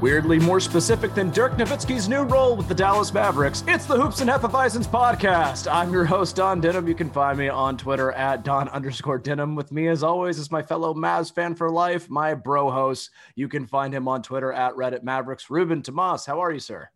[0.00, 4.22] Weirdly more specific than Dirk Nowitzki's new role with the Dallas Mavericks, it's the Hoops
[4.22, 5.70] and Hefeweizens podcast.
[5.70, 6.88] I'm your host, Don Denham.
[6.88, 9.54] You can find me on Twitter at Don underscore Denham.
[9.54, 13.10] With me, as always, is my fellow Mavs fan for life, my bro host.
[13.34, 15.50] You can find him on Twitter at Reddit Mavericks.
[15.50, 16.88] Ruben Tomas, how are you, sir?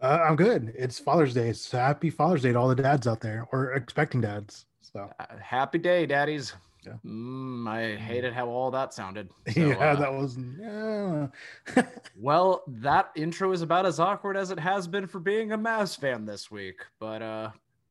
[0.00, 0.72] Uh, I'm good.
[0.78, 1.52] It's Father's Day.
[1.52, 4.64] So happy Father's Day to all the dads out there or expecting dads.
[4.80, 6.54] So uh, happy day, daddies.
[6.86, 6.94] Yeah.
[7.04, 9.28] Mm, I hated how all that sounded.
[9.52, 10.38] So, yeah, uh, that was.
[10.58, 11.82] Yeah.
[12.16, 15.98] well, that intro is about as awkward as it has been for being a Mavs
[15.98, 16.80] fan this week.
[16.98, 17.50] But uh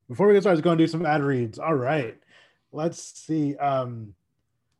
[0.09, 1.59] before we get started, I was going to do some ad reads.
[1.59, 2.17] All right,
[2.71, 3.55] let's see.
[3.57, 4.15] Um,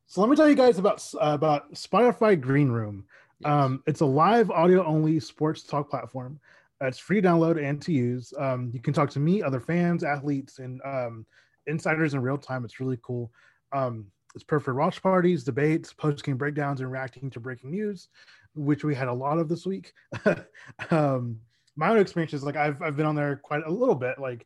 [0.08, 3.06] so let me tell you guys about uh, about Spotify Green Room.
[3.40, 3.50] Yes.
[3.50, 6.40] Um, it's a live audio only sports talk platform.
[6.82, 8.34] It's free to download and to use.
[8.40, 11.26] Um, you can talk to me, other fans, athletes, and um,
[11.68, 12.66] insiders in real time.
[12.66, 13.32] It's really cool.
[13.72, 18.10] Um, it's perfect for watch parties, debates, post game breakdowns, and reacting to breaking news,
[18.56, 19.94] which we had a lot of this week.
[20.92, 21.40] um,
[21.76, 24.20] my own experience is like I've I've been on there quite a little bit.
[24.20, 24.46] Like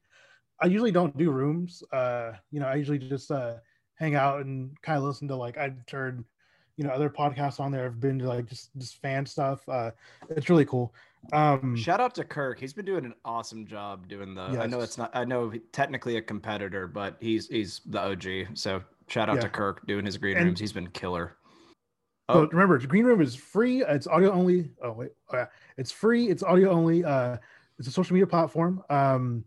[0.61, 1.83] I usually don't do rooms.
[1.91, 3.55] Uh, you know, I usually just uh,
[3.95, 6.23] hang out and kind of listen to like I've heard,
[6.77, 7.85] you know, other podcasts on there.
[7.85, 9.67] I've been to like just just fan stuff.
[9.67, 9.91] Uh,
[10.29, 10.93] it's really cool.
[11.31, 12.59] Um, Shout out to Kirk.
[12.59, 14.49] He's been doing an awesome job doing the.
[14.51, 14.61] Yes.
[14.61, 15.11] I know it's not.
[15.15, 18.57] I know technically a competitor, but he's he's the OG.
[18.57, 19.41] So Shout out yeah.
[19.41, 20.59] to Kirk doing his green and, rooms.
[20.59, 21.37] He's been killer.
[22.29, 23.83] Oh, remember, green room is free.
[23.83, 24.71] It's audio only.
[24.81, 25.45] Oh wait, oh, yeah.
[25.77, 26.29] it's free.
[26.29, 27.03] It's audio only.
[27.03, 27.37] Uh,
[27.77, 28.81] it's a social media platform.
[28.89, 29.43] Um,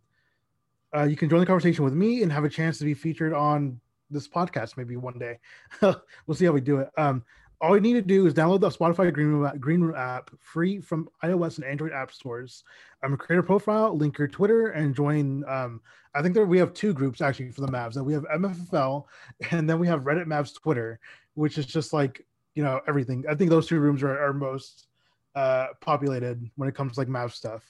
[0.95, 3.33] uh, you can join the conversation with me and have a chance to be featured
[3.33, 3.81] on
[4.11, 5.39] this podcast maybe one day.
[5.81, 6.91] we'll see how we do it.
[6.97, 7.25] Um,
[7.61, 10.81] all you need to do is download the Spotify Green Room, Green Room app free
[10.81, 12.65] from iOS and Android app stores.
[13.03, 15.45] Um, create a profile, link your Twitter, and join.
[15.49, 15.81] Um,
[16.15, 17.95] I think there we have two groups actually for the Mavs.
[17.95, 19.05] That we have MFFL,
[19.51, 20.99] and then we have Reddit Mavs Twitter,
[21.35, 23.25] which is just like you know everything.
[23.29, 24.89] I think those two rooms are, are most
[25.35, 27.63] uh, populated when it comes to like Mavs stuff.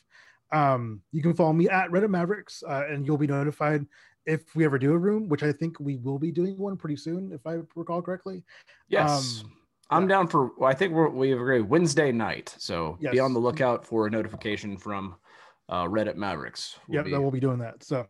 [0.53, 3.87] Um, you can follow me at Reddit Mavericks, uh, and you'll be notified
[4.27, 6.97] if we ever do a room, which I think we will be doing one pretty
[6.97, 8.43] soon, if I recall correctly.
[8.89, 9.43] Yes.
[9.43, 9.53] Um,
[9.91, 10.17] I'm yeah.
[10.17, 10.51] down for.
[10.65, 12.55] I think we're, we agree Wednesday night.
[12.59, 13.13] So yes.
[13.13, 15.17] be on the lookout for a notification from
[15.69, 16.79] uh, Reddit Mavericks.
[16.89, 17.83] We'll yep, be, we'll be doing that.
[17.83, 18.07] So,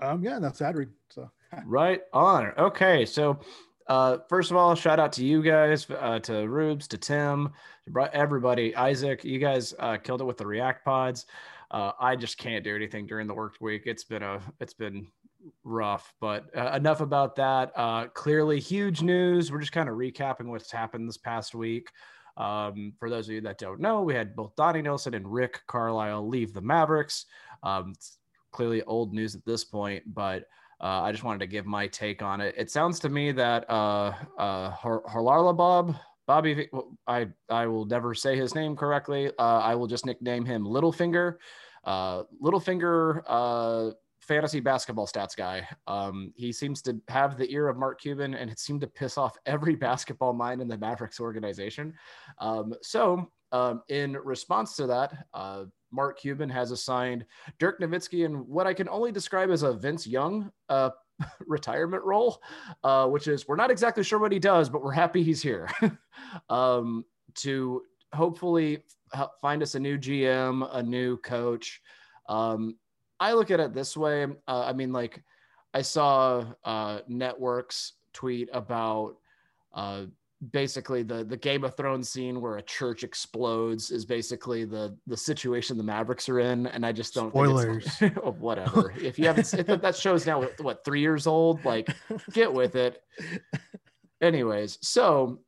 [0.00, 0.90] um, yeah, that's ad read.
[1.10, 1.30] So
[1.66, 2.52] right on.
[2.58, 3.38] Okay, so
[3.86, 7.52] uh, first of all, shout out to you guys, uh, to Rubes, to Tim,
[7.92, 8.74] to everybody.
[8.74, 11.26] Isaac, you guys uh, killed it with the React pods.
[11.70, 13.82] Uh, I just can't do anything during the work week.
[13.86, 15.08] It's been a, it's been
[15.62, 16.12] rough.
[16.20, 17.72] But uh, enough about that.
[17.76, 19.50] Uh, clearly, huge news.
[19.50, 21.90] We're just kind of recapping what's happened this past week.
[22.36, 25.60] Um, for those of you that don't know, we had both Donnie Nelson and Rick
[25.66, 27.26] Carlisle leave the Mavericks.
[27.62, 27.94] Um,
[28.50, 30.44] clearly old news at this point, but
[30.80, 32.54] uh, I just wanted to give my take on it.
[32.56, 35.96] It sounds to me that uh, uh, Harlarla Bob,
[36.26, 36.68] Bobby,
[37.06, 39.30] I, I will never say his name correctly.
[39.38, 41.36] Uh, I will just nickname him Littlefinger.
[41.84, 43.90] Uh, Littlefinger uh,
[44.24, 45.66] fantasy basketball stats guy.
[45.86, 49.18] Um, he seems to have the ear of Mark Cuban and it seemed to piss
[49.18, 51.94] off every basketball mind in the Mavericks organization.
[52.38, 57.24] Um, so, um, in response to that, uh, Mark Cuban has assigned
[57.60, 60.90] Dirk Nowitzki in what I can only describe as a Vince Young uh,
[61.46, 62.42] retirement role,
[62.82, 65.68] uh, which is we're not exactly sure what he does, but we're happy he's here
[66.48, 67.04] um,
[67.36, 67.82] to
[68.12, 68.82] hopefully
[69.40, 71.80] find us a new GM, a new coach.
[72.28, 72.76] Um,
[73.24, 74.24] I look at it this way.
[74.24, 75.22] Uh, I mean, like
[75.72, 79.16] I saw uh, networks tweet about
[79.72, 80.02] uh,
[80.52, 85.16] basically the the Game of Thrones scene where a church explodes is basically the the
[85.16, 87.96] situation the Mavericks are in, and I just don't spoilers.
[87.96, 88.92] Think oh, whatever.
[89.00, 91.88] if you haven't, if that show's now what three years old, like
[92.34, 93.02] get with it.
[94.20, 95.40] Anyways, so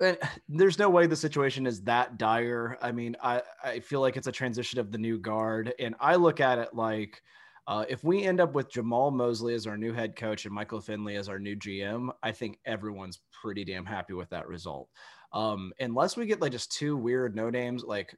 [0.00, 0.18] and
[0.48, 2.78] there's no way the situation is that dire.
[2.82, 5.72] I mean, I, I feel like it's a transition of the new guard.
[5.78, 7.22] And I look at it like
[7.66, 10.80] uh, if we end up with Jamahl Mosley as our new head coach and Michael
[10.80, 14.88] Finley as our new GM, I think everyone's pretty damn happy with that result.
[15.32, 18.16] Um, unless we get like just two weird no names, like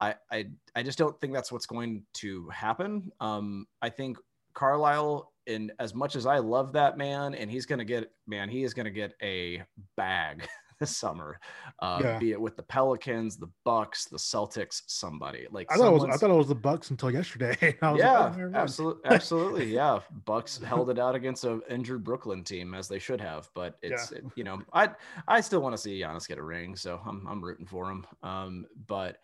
[0.00, 0.46] I, I
[0.76, 3.10] I just don't think that's what's going to happen.
[3.20, 4.18] Um, I think
[4.54, 8.62] Carlisle, and as much as I love that man, and he's gonna get man, he
[8.62, 9.64] is gonna get a
[9.96, 10.46] bag
[10.82, 11.38] this summer,
[11.78, 12.18] uh, Yeah.
[12.18, 16.04] be it with the Pelicans, the Bucks, the Celtics, somebody like I thought it was
[16.04, 17.56] I thought it was the Bucks until yesterday.
[17.82, 20.00] I was yeah, like, oh, absolutely, absolutely, yeah.
[20.24, 24.10] Bucks held it out against an injured Brooklyn team as they should have, but it's
[24.10, 24.18] Yeah.
[24.18, 24.90] it- you know I
[25.28, 28.04] I still want to see Giannis get a ring, so I'm I'm rooting for him.
[28.24, 29.18] Um, but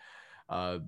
[0.49, 0.79] uh,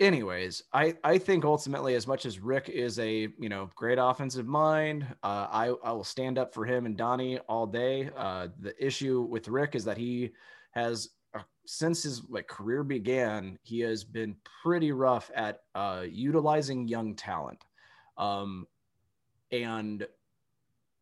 [0.00, 4.46] anyways, I I think ultimately, as much as Rick is a you know great offensive
[4.46, 8.10] mind, uh, I I will stand up for him and Donnie all day.
[8.16, 10.30] Uh, the issue with Rick is that he
[10.72, 16.88] has uh, since his like career began, he has been pretty rough at uh, utilizing
[16.88, 17.64] young talent.
[18.16, 18.66] Um,
[19.52, 20.06] and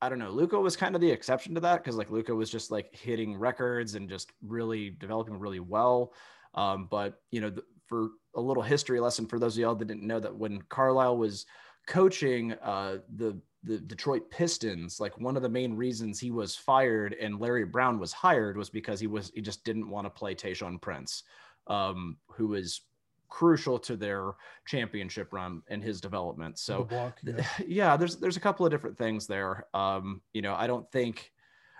[0.00, 2.50] I don't know, Luka was kind of the exception to that because like Luka was
[2.50, 6.12] just like hitting records and just really developing really well.
[6.54, 9.88] Um, but you know, th- for a little history lesson for those of y'all that
[9.88, 11.46] didn't know that when Carlisle was
[11.86, 17.14] coaching uh, the the Detroit Pistons, like one of the main reasons he was fired
[17.14, 20.34] and Larry Brown was hired was because he was he just didn't want to play
[20.34, 21.24] Tayshaun Prince,
[21.66, 22.82] um, who was
[23.28, 24.32] crucial to their
[24.66, 26.58] championship run and his development.
[26.58, 27.46] So block, yeah.
[27.66, 29.66] yeah, there's there's a couple of different things there.
[29.74, 31.32] Um, you know, I don't think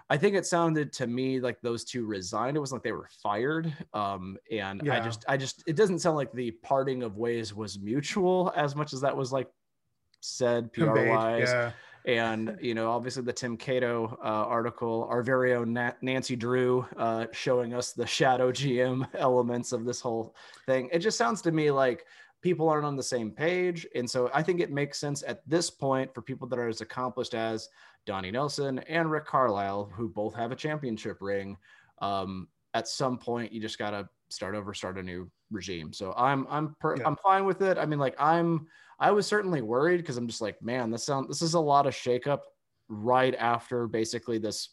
[0.08, 2.56] I think it sounded to me like those two resigned.
[2.56, 3.72] It wasn't like they were fired.
[3.92, 7.78] Um, and I just I just it doesn't sound like the parting of ways was
[7.78, 9.48] mutual as much as that was like
[10.20, 11.48] said PR Conveyed, wise.
[11.48, 11.72] yeah.
[12.04, 16.86] And you know, obviously the Tim Cato uh, article, our very own Na- Nancy Drew
[16.96, 20.36] uh, showing us the shadow GM elements of this whole
[20.66, 20.88] thing.
[20.92, 22.04] It just sounds to me like
[22.42, 25.68] people aren't on the same page, and so I think it makes sense at this
[25.68, 27.68] point for people that are as accomplished as
[28.06, 31.56] Donnie Nelson and Rick Carlisle, who both have a championship ring.
[32.00, 35.92] Um, at some point, you just gotta start over, start a new regime.
[35.92, 37.06] So I'm I'm per- Yeah.
[37.06, 37.76] I'm fine with it.
[37.78, 38.66] I mean, like I'm
[38.98, 41.86] I was certainly worried because I'm just like, man, this sound this is a lot
[41.86, 42.40] of shakeup
[42.88, 44.70] right after basically this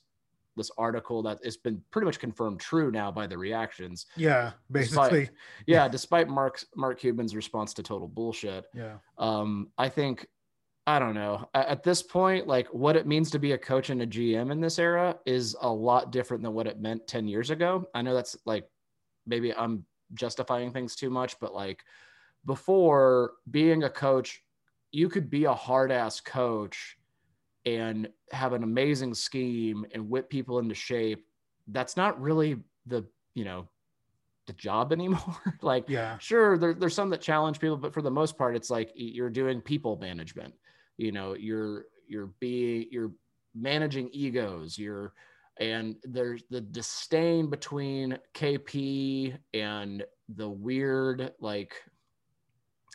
[0.56, 4.06] this article that has been pretty much confirmed true now by the reactions.
[4.15, 5.36] Yeah, Despite- basically.
[5.65, 8.65] Yeah, despite Mark's Mark Cuban's response to total bullshit.
[8.75, 8.97] Yeah.
[9.18, 10.27] Um, I think
[10.85, 11.50] I don't know.
[11.53, 14.59] At this point, like what it means to be a coach and a GM in
[14.59, 17.88] this era is a lot different than what it meant 10 years ago.
[17.94, 18.68] I know that's like
[19.25, 21.83] maybe I'm justifying things too much, but like
[22.45, 24.44] before being a coach,
[24.91, 26.97] you could be a hard ass coach
[27.65, 31.25] and have an amazing scheme and whip people into shape.
[31.68, 33.69] That's not really the, you know,
[34.47, 35.57] the job anymore.
[35.62, 36.18] like, Yeah.
[36.18, 39.29] sure, there, there's some that challenge people, but for the most part, it's like you're
[39.29, 40.53] doing people management.
[40.97, 43.11] You know, you're you're being you're
[43.55, 44.77] managing egos.
[44.77, 45.13] You're
[45.59, 50.03] and there's the disdain between KP and
[50.35, 51.75] the weird like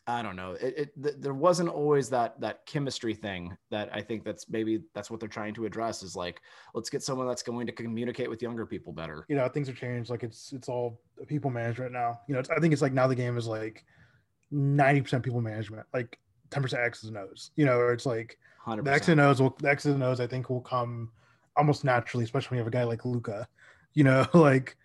[0.08, 0.52] I don't know.
[0.52, 4.80] It, it th- there wasn't always that that chemistry thing that I think that's maybe
[4.94, 6.40] that's what they're trying to address is like
[6.74, 9.26] let's get someone that's going to communicate with younger people better.
[9.28, 10.08] You know, things have changed.
[10.08, 12.20] Like it's it's all people management now.
[12.26, 13.84] You know, I think it's like now the game is like
[14.50, 16.18] ninety percent people management, like
[16.50, 17.50] ten percent X's and O's.
[17.56, 19.20] You know, or it's like Hundred the X percent.
[19.20, 21.10] and O's will the X's and O's I think will come
[21.56, 23.46] almost naturally, especially when you have a guy like Luka.
[23.94, 24.76] You know, like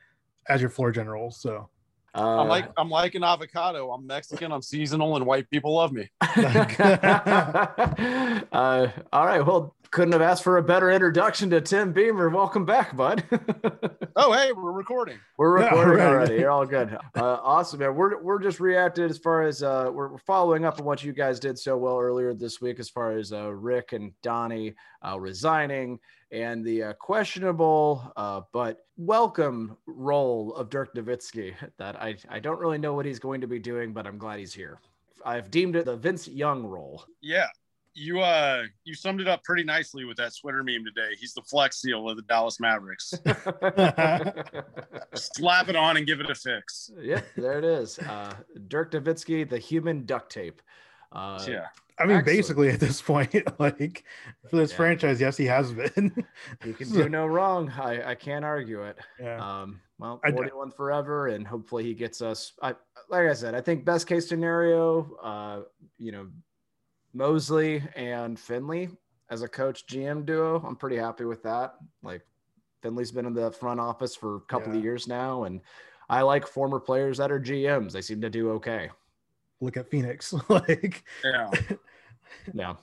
[0.49, 1.31] as your floor general.
[1.31, 1.69] So
[2.15, 3.91] Uh, I'm like I'm like an avocado.
[3.91, 4.51] I'm Mexican.
[4.51, 6.09] I'm seasonal, and white people love me.
[6.21, 6.27] uh,
[9.11, 9.41] all right.
[9.45, 12.29] Well, couldn't have asked for a better introduction to Tim Beamer.
[12.29, 13.23] Welcome back, bud.
[14.15, 15.17] Oh, hey, we're recording.
[15.37, 16.07] We're Yeah, recording right.
[16.07, 16.35] already.
[16.35, 16.95] You're all good.
[17.15, 17.95] Uh, awesome, man.
[17.95, 21.13] We're we're just reacted as far as uh, we're, we're following up on what you
[21.13, 25.19] guys did so well earlier this week, as far as uh, Rick and Donnie uh,
[25.19, 25.97] resigning
[26.33, 31.53] and the uh, questionable uh, but welcome role of Dirk Nowitzki.
[31.77, 34.39] That I I don't really know what he's going to be doing, but I'm glad
[34.39, 34.79] he's here.
[35.25, 37.05] I've deemed it the Vince Young role.
[37.21, 37.47] Yeah,
[37.93, 41.15] you uh you summed it up pretty nicely with that Twitter meme today.
[41.19, 43.13] He's the flex seal of the Dallas Mavericks.
[45.13, 46.91] Slap it on and give it a fix.
[46.99, 47.99] yep, there it is.
[47.99, 48.33] Uh,
[48.67, 50.61] Dirk Nowitzki, the human duct tape.
[51.11, 51.67] Uh, yeah.
[51.99, 52.25] I mean, Excellent.
[52.37, 54.03] basically at this point, like
[54.49, 54.77] for this Yeah.
[54.77, 56.11] franchise, yes, he has been.
[56.65, 57.69] you can do no wrong.
[57.69, 58.97] I, I can't argue it.
[59.19, 59.37] yeah.
[59.61, 62.53] Um, well, I d- 41 forever, and hopefully he gets us.
[62.61, 62.75] I
[63.09, 65.61] like I said, I think best case scenario, uh,
[65.99, 66.27] you know,
[67.13, 68.89] Mosley and Finley
[69.29, 70.63] as a coach GM duo.
[70.65, 71.75] I'm pretty happy with that.
[72.01, 72.21] Like
[72.81, 74.79] Finley's been in the front office for a couple Yeah.
[74.79, 75.61] of years now, and
[76.09, 77.91] I like former players that are GMs.
[77.91, 78.89] They seem to do okay.
[79.63, 80.33] Look at Phoenix.
[80.49, 81.49] like Yeah.
[82.53, 82.73] Yeah.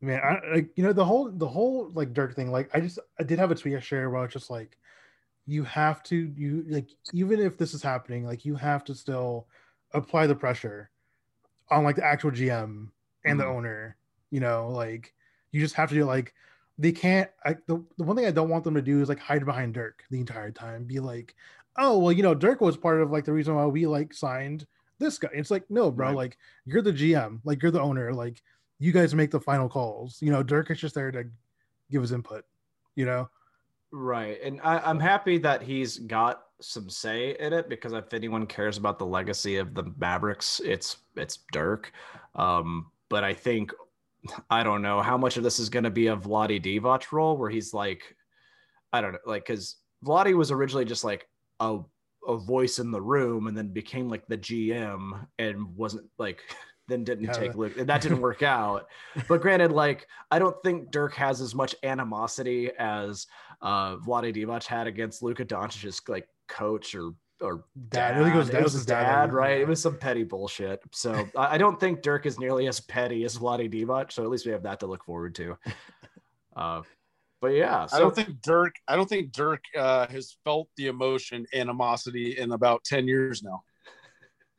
[0.00, 2.98] man I, like you know the whole the whole like dirk thing like i just
[3.18, 4.76] i did have a tweet yesterday where i was just like
[5.46, 9.46] you have to you like even if this is happening, like you have to still
[9.94, 10.90] apply the pressure
[11.70, 12.90] on like the actual GM
[13.24, 13.54] and the Mhm.
[13.56, 13.96] owner.
[14.30, 15.14] You know, like
[15.52, 16.34] you just have to do like
[16.78, 17.30] they can't.
[17.44, 19.74] I the, the one thing I don't want them to do is like hide behind
[19.74, 20.84] Dirk the entire time.
[20.84, 21.36] Be like,
[21.78, 24.66] oh well, you know, Dirk was part of like the reason why we like signed
[24.98, 25.28] this guy.
[25.32, 26.08] It's like no, bro.
[26.08, 26.16] Right.
[26.16, 27.40] Like you're the GM.
[27.44, 28.12] Like you're the owner.
[28.12, 28.42] Like
[28.78, 30.18] you guys make the final calls.
[30.20, 31.24] You know, Dirk is just there to
[31.90, 32.44] give his input.
[32.94, 33.28] You know,
[33.92, 34.38] Right.
[34.42, 38.78] And I, I'm happy that he's got some say in it because if anyone cares
[38.78, 41.92] about the legacy of the Mavericks, it's it's Dirk.
[42.34, 43.72] Um, but I think
[44.50, 47.50] I don't know how much of this is gonna be a Vlade Divac role where
[47.50, 48.16] he's like,
[48.92, 51.28] I don't know, like because Vlade was originally just like
[51.60, 51.78] a
[52.26, 56.40] a voice in the room and then became like the GM and wasn't like
[56.88, 58.86] then didn't Yeah, take that- Luke and that didn't work out.
[59.28, 63.26] But granted, like I don't think Dirk has as much animosity as
[63.62, 68.12] uh Vlade Divac had against Luka Doncic's like coach or or Dad.
[68.12, 68.20] dad.
[68.20, 69.56] I think it was- it was his dad, dad, right?
[69.58, 69.62] yeah.
[69.64, 70.80] It was some petty bullshit.
[70.92, 74.10] So I, I don't think Dirk is nearly as petty as Vlade Divac.
[74.12, 75.56] So at least we have that to look forward to.
[76.56, 76.80] Uh,
[77.40, 78.76] but yeah, so I don't think Dirk.
[78.88, 83.62] I don't think Dirk uh, has felt the emotion animosity in about ten years now.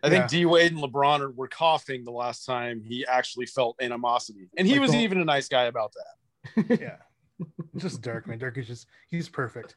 [0.03, 3.75] I think D Wade and LeBron are, were coughing the last time he actually felt
[3.81, 6.79] animosity, and he Like was the- even a nice guy about that.
[6.81, 7.45] yeah.
[7.77, 8.37] just Dirk, man.
[8.37, 9.75] Dirk is just he's perfect.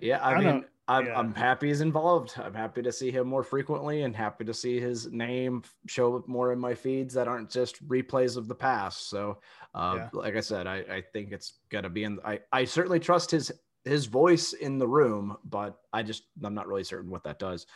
[0.00, 1.18] yeah, I, I mean, don't- I'm, yeah.
[1.18, 2.34] I'm happy he's involved.
[2.38, 6.28] I'm happy to see him more frequently and happy to see his name show up
[6.28, 9.08] more in my feeds that aren't just replays of the past.
[9.10, 9.38] So,
[9.74, 10.08] uh, Yeah.
[10.12, 12.20] like I said, I, I think it's gonna be in.
[12.24, 13.50] I, I certainly trust his
[13.84, 17.66] his voice in the room, but I just I'm not really certain what that does.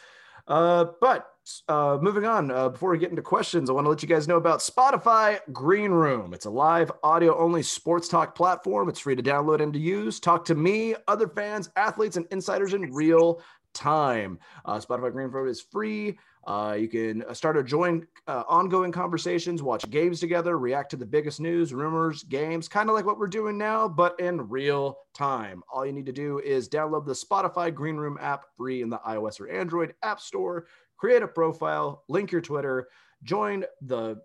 [0.46, 1.28] Uh, but
[1.68, 4.28] uh, moving on, uh, before we get into questions, I want to let you guys
[4.28, 6.34] know about Spotify Green Room.
[6.34, 8.88] It's a live audio only sports talk platform.
[8.88, 10.20] It's free to download and to use.
[10.20, 13.42] Talk to me, other fans, athletes, and insiders in real
[13.74, 14.38] time.
[14.64, 16.18] Uh, Spotify Green Room is free.
[16.46, 20.96] Uh, you can uh, start or join uh, ongoing conversations, watch games together, react to
[20.96, 24.98] the biggest news, rumors, games, kind of like what we're doing now, but in real
[25.14, 25.62] time.
[25.72, 29.00] All you need to do is download the Spotify Green Room app free in the
[29.06, 30.66] iOS or Android App Store,
[31.00, 32.88] create a profile, link your Twitter,
[33.22, 34.20] join the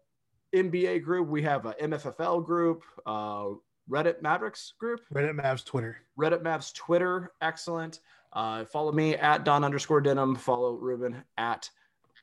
[0.53, 1.29] NBA group.
[1.29, 3.45] We have a MFFL group, uh,
[3.89, 4.99] Reddit Mavericks group.
[5.13, 5.97] Reddit Mavs Twitter.
[6.19, 8.01] Reddit Maps Twitter, excellent.
[8.33, 10.35] Uh, follow me at Don underscore Denham.
[10.35, 11.69] Follow Ruben at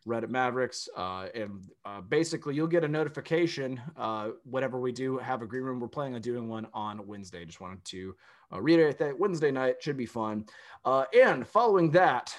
[0.07, 5.41] Reddit Mavericks, uh, and uh, basically you'll get a notification uh, whenever we do have
[5.41, 5.81] a green room.
[5.81, 7.45] We're planning on doing one on Wednesday.
[7.47, 8.15] Just wanted to
[8.53, 10.45] uh, reiterate that Wednesday night should be fun.
[10.85, 12.35] Uh, and following that,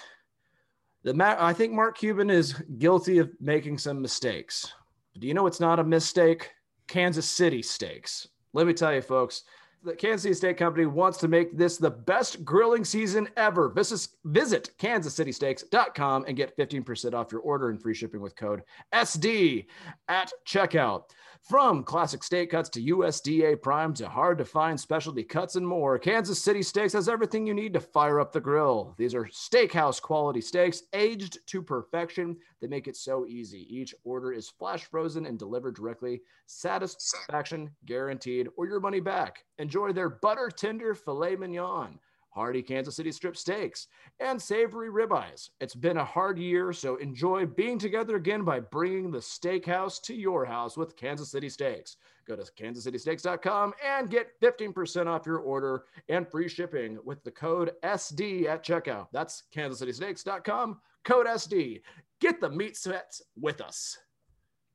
[1.04, 4.72] the I think Mark Cuban is guilty of making some mistakes.
[5.18, 6.50] Do you know it's not a mistake?
[6.88, 8.26] Kansas City steaks.
[8.52, 9.44] Let me tell you, folks
[9.84, 13.68] the Kansas City Steak Company wants to make this the best grilling season ever.
[13.68, 19.66] Visit, visit kansascitysteaks.com and get 15% off your order and free shipping with code SD
[20.08, 21.04] at checkout.
[21.44, 25.98] From classic steak cuts to USDA prime to hard to find specialty cuts and more,
[25.98, 28.94] Kansas City Steaks has everything you need to fire up the grill.
[28.96, 32.38] These are steakhouse quality steaks aged to perfection.
[32.62, 33.66] They make it so easy.
[33.68, 36.22] Each order is flash frozen and delivered directly.
[36.46, 39.44] Satisfaction guaranteed or your money back.
[39.58, 41.98] Enjoy their butter tender filet mignon,
[42.34, 43.86] hearty Kansas City strip steaks,
[44.20, 45.50] and savory ribeyes.
[45.60, 50.14] It's been a hard year, so enjoy being together again by bringing the steakhouse to
[50.14, 51.96] your house with Kansas City Steaks.
[52.26, 57.72] Go to kansascitysteaks.com and get 15% off your order and free shipping with the code
[57.84, 59.08] SD at checkout.
[59.12, 61.82] That's kansascitysteaks.com, code SD.
[62.20, 63.98] Get the meat sweats with us.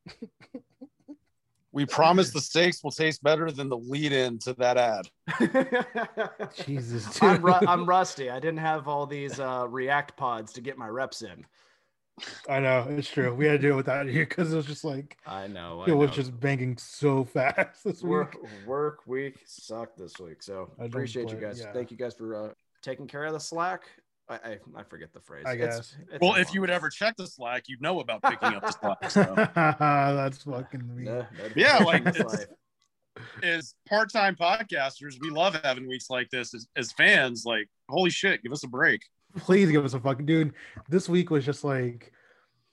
[1.72, 5.08] We promise the steaks will taste better than the lead-in to that ad.
[6.66, 7.24] Jesus, dude.
[7.24, 8.32] I'm, ru- I'm rusty.
[8.32, 11.46] I didn't have all these uh, React pods to get my reps in.
[12.50, 13.34] I know it's true.
[13.34, 15.82] We had to do it without you because it was just like I know.
[15.82, 16.16] I it was know.
[16.16, 18.52] just banging so fast this work week.
[18.66, 20.44] work week sucked this week.
[20.44, 21.60] So I appreciate you guys.
[21.60, 21.72] yeah.
[21.72, 22.50] Thank you guys for uh,
[22.82, 23.84] taking care of the slack.
[24.30, 25.46] I I, I forget the phrase.
[25.48, 25.96] I guess.
[26.12, 28.62] it's Well, a if you would ever check the Slack, you'd know about picking up
[28.62, 28.72] the
[29.02, 29.12] Slack.
[29.12, 29.34] So.
[29.56, 31.06] That's fucking me.
[31.06, 32.46] Yeah, Yeah, like, that's
[33.44, 36.54] as part-time podcasters, we love having weeks like this.
[36.54, 39.02] As, as fans, like, holy shit, give us a break.
[39.38, 40.54] Please give us a fucking dude.
[40.88, 42.12] This week was just like,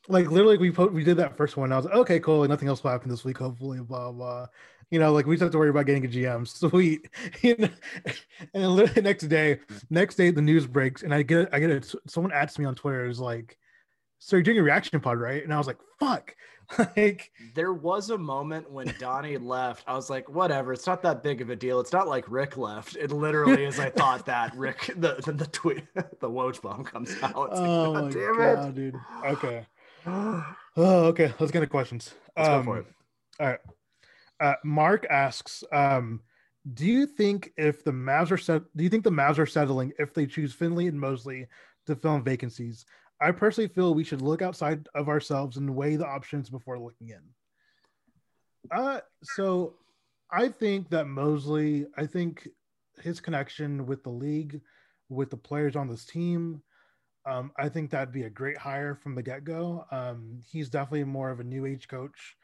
[0.08, 1.72] like literally we put we did that first one.
[1.72, 2.40] I was like, okay, cool.
[2.40, 3.38] Like nothing else will happen this week.
[3.38, 4.46] Hopefully, blah blah.
[4.90, 6.46] You know, like we just have to worry about getting a GM.
[6.70, 7.08] Sweet.
[7.42, 7.68] You know?
[8.04, 9.58] and then literally next day,
[9.90, 11.92] next day the news breaks, and I get I get it.
[12.06, 13.58] Someone asks me on Twitter is like,
[14.18, 15.42] so you're doing a reaction pod, right?
[15.42, 16.34] And I was like, fuck.
[16.96, 19.84] like there was a moment when Donnie left.
[19.86, 21.78] I was like, whatever, it's not that big of a deal.
[21.78, 22.96] It's not like Rick left.
[22.96, 27.10] It literally is I thought that Rick the the, the tweet the Woj bomb comes
[27.22, 27.50] out.
[27.52, 28.94] It's oh like, God damn god, dude.
[29.24, 29.66] Okay.
[30.78, 31.32] Oh, okay.
[31.40, 32.12] Let's get into questions.
[32.36, 32.86] Let's Um, go for it.
[33.40, 33.58] All right.
[34.40, 36.20] Uh, Mark asks, um,
[36.74, 39.92] do you think if the Mavs are set, do you think the Mavs are settling
[39.98, 41.46] if they choose Finley and Mosley
[41.86, 42.84] to fill in vacancies?
[43.20, 47.10] I personally feel we should look outside of ourselves and weigh the options before looking
[47.10, 47.22] in.
[48.70, 49.74] Uh, so
[50.30, 52.48] I think that Mosley, I think
[53.00, 54.60] his connection with the league,
[55.08, 56.62] with the players on this team,
[57.26, 59.84] um, I think that'd be a great hire from the get go.
[59.90, 62.36] Um, he's definitely more of a new age coach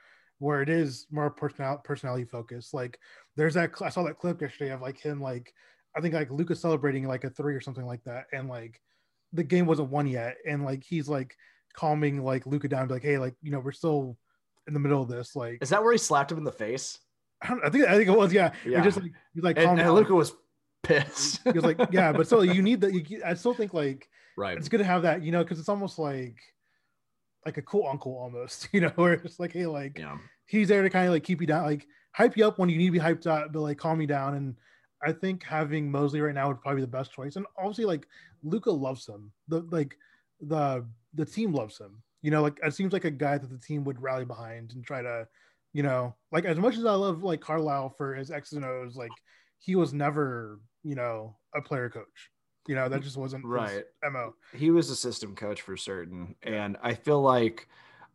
[0.43, 2.75] where it is more personal personality focused.
[2.75, 2.99] Like
[3.37, 5.55] there's that I saw that clip yesterday of like him like
[5.97, 8.81] I think like Luka's celebrating like a three or something like that, and like
[9.33, 11.37] the game wasn't won yet, and like he's like
[11.75, 14.17] calming like Luka down, be like, hey, like you know we're still
[14.67, 15.37] in the middle of this.
[15.37, 16.99] Like Is that where he slapped him in the face?
[17.41, 18.53] I, I think I think it was yeah.
[18.67, 18.83] Yeah.
[18.83, 19.95] Just like he's like And, and.
[19.95, 20.35] Luka was
[20.83, 21.41] pissed.
[21.45, 23.21] He was like yeah, but still you need that.
[23.25, 24.59] I still think like right.
[24.59, 26.37] it's good to have that, you know, because it's almost like
[27.47, 30.19] like a cool uncle almost, you know, where it's like, hey, like Yeah.
[30.47, 32.79] he's there to kind of like keep you down, like hype you up when you
[32.79, 34.35] need to be hyped up, but like calm you down.
[34.35, 34.57] And
[35.05, 37.37] I think having Mosley right now would probably be the best choice.
[37.37, 38.07] And obviously, like
[38.43, 39.33] Luka loves him.
[39.49, 39.97] The like
[40.41, 42.03] the the team loves him.
[42.23, 44.85] You know, like it seems like a guy that the team would rally behind and
[44.85, 45.27] try to,
[45.73, 48.95] you know, like as much as I love like Carlisle for his X's and O's,
[48.97, 49.23] like
[49.59, 52.31] he was never, you know, a player coach.
[52.67, 53.85] You know, that just wasn't Right.
[54.11, 54.35] mo.
[54.55, 57.67] he was a system coach for certain and i feel like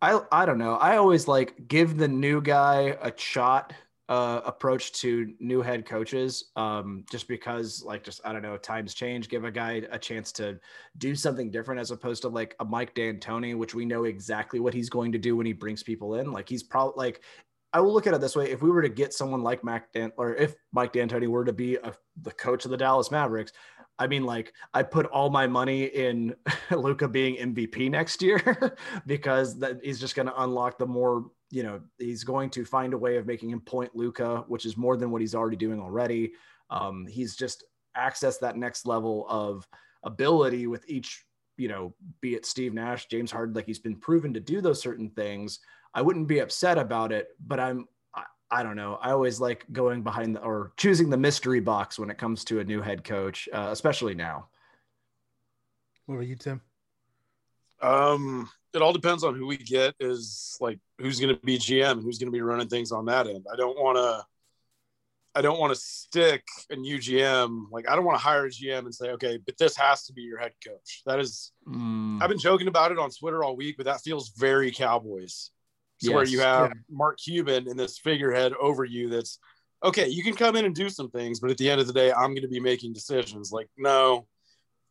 [0.01, 3.73] i i don't know i always like give the new guy a shot
[4.09, 8.93] uh approach to new head coaches um just because like just i don't know times
[8.93, 10.59] change give a guy a chance to
[10.97, 14.73] do something different as opposed to like a mike d'antoni which we know exactly what
[14.73, 17.21] he's going to do when he brings people in like he's probably like
[17.73, 19.91] I will look at it this way: if we were to get someone like Mac
[19.91, 23.51] Dan, or if Mike D'Antoni were to be a, the coach of the Dallas Mavericks,
[23.99, 26.35] I mean, like I put all my money in
[26.71, 28.75] Luka being MVP next year
[29.07, 32.93] because that he's just going to unlock the more, you know, he's going to find
[32.93, 35.79] a way of making him point Luka, which is more than what he's already doing
[35.79, 36.33] already.
[36.69, 37.63] Um, he's just
[37.97, 39.67] accessed that next level of
[40.03, 41.25] ability with each,
[41.57, 44.81] you know, be it Steve Nash, James Harden, like he's been proven to do those
[44.81, 45.59] certain things.
[45.93, 47.87] I wouldn't be upset about it, but I'm
[48.51, 48.97] I, I don't know.
[49.01, 52.59] I always like going behind the, or choosing the mystery box when it comes to
[52.59, 54.47] a new head coach, uh, especially now.
[56.05, 56.61] What about you, Tim?
[57.81, 59.95] Um, it all depends on who we get.
[59.99, 63.05] Is like who's going to be GM and who's going to be running things on
[63.05, 63.45] that end.
[63.51, 64.25] I don't want to.
[65.35, 67.65] I don't want to stick a new GM.
[67.71, 70.13] Like I don't want to hire a GM and say, okay, but this has to
[70.13, 71.03] be your head coach.
[71.05, 71.51] That is.
[71.67, 75.51] Mm, I've been joking about it on Twitter all week, but that feels very Cowboys.
[75.99, 76.81] So where you have Yeah.
[76.89, 79.09] Mark Cuban in this figurehead over you.
[79.09, 79.39] That's
[79.83, 80.07] okay.
[80.07, 82.11] You can come in and do some things, but at the end of the day,
[82.11, 83.51] I'm going to be making decisions.
[83.51, 84.27] Like no,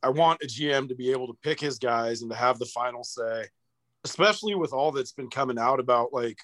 [0.02, 2.66] I want a GM to be able to pick his guys and to have the
[2.66, 3.46] final say,
[4.04, 6.38] especially with all that's been coming out about like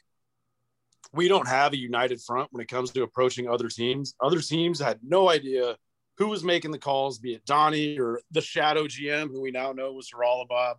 [1.12, 4.14] we don't have a united front when it comes to approaching other teams.
[4.20, 5.76] Other teams had no idea
[6.18, 9.72] who was making the calls, be it Donnie or the shadow GM, who we now
[9.72, 10.10] know was
[10.48, 10.76] Bob.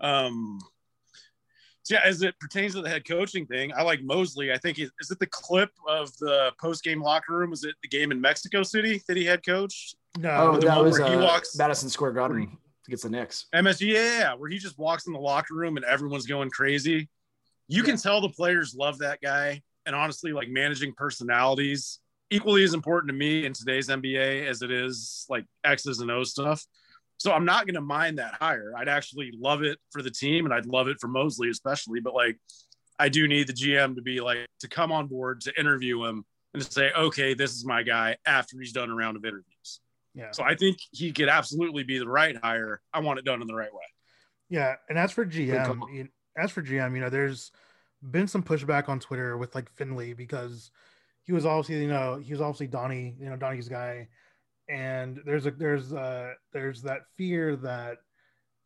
[0.00, 0.58] Um,
[1.82, 4.52] so yeah, as it pertains to the head coaching thing, I like Mosley.
[4.52, 7.50] I think is it the clip of the post game locker room?
[7.50, 9.96] Was it the game in Mexico City that he had coached?
[10.18, 13.10] No, oh, the that one was where he uh, walks- Madison Square Garden against the
[13.10, 13.46] Knicks.
[13.54, 16.50] MSG, yeah, yeah, yeah, where he just walks in the locker room and everyone's going
[16.50, 17.08] crazy.
[17.68, 19.62] You can tell the players love that guy.
[19.86, 24.70] And honestly, like managing personalities equally as important to me in today's NBA as it
[24.70, 26.64] is like X's and O stuff.
[27.20, 28.72] So I'm not going to mind that hire.
[28.74, 32.00] I'd actually love it for the team and I'd love it for Mosley, especially.
[32.00, 32.38] But like,
[32.98, 36.24] I do need the GM to be like, to come on board to interview him
[36.54, 39.80] and to say, okay, this is my guy after he's done a round of interviews.
[40.14, 42.80] yeah, So I think he could absolutely be the right hire.
[42.94, 43.84] I want it done in the right way.
[44.48, 44.76] yeah.
[44.88, 45.26] And as for.
[45.26, 47.52] GM, you- as for GM, you know, there's
[48.02, 50.70] been some pushback on Twitter with like Finley because
[51.24, 54.08] he was obviously, you know, he was obviously Donnie, you know, Donnie's guy,
[54.70, 57.98] and there's a there's uh there's that fear that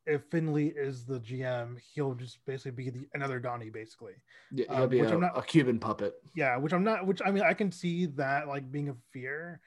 [0.07, 4.13] if Finley is the GM, he'll just basically be the, another Donnie, basically.
[4.53, 6.13] Yeah, Um, He'll be which a, I'm not- a Cuban puppet.
[6.37, 7.07] Yeah, which I'm not.
[7.07, 9.61] Which I mean, I can see that like being a fear.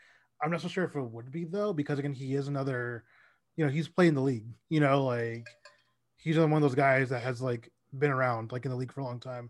[0.43, 3.03] I'm not so sure if it would be though, because again, he is another.
[3.55, 4.45] You know, he's playing the league.
[4.69, 5.47] You know, like
[6.17, 9.01] he's one of those guys that has like been around like in the league for
[9.01, 9.49] a long time.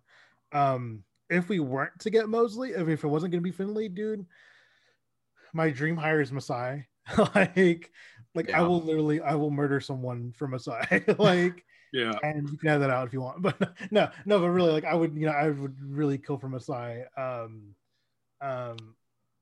[0.53, 3.89] Um, if we weren't to get Mosley, if, if it wasn't going to be Finley,
[3.89, 4.25] dude,
[5.53, 6.87] my dream hire is Masai.
[7.35, 7.91] like,
[8.35, 11.03] like I will literally, I will murder someone for Masai.
[11.17, 12.13] like, Yeah.
[12.23, 13.41] and you can add that out if you want.
[13.41, 16.49] But no, no, but really, like I would, you know, I would really kill for
[16.49, 17.03] Masai.
[17.17, 17.75] Um,
[18.41, 18.77] um,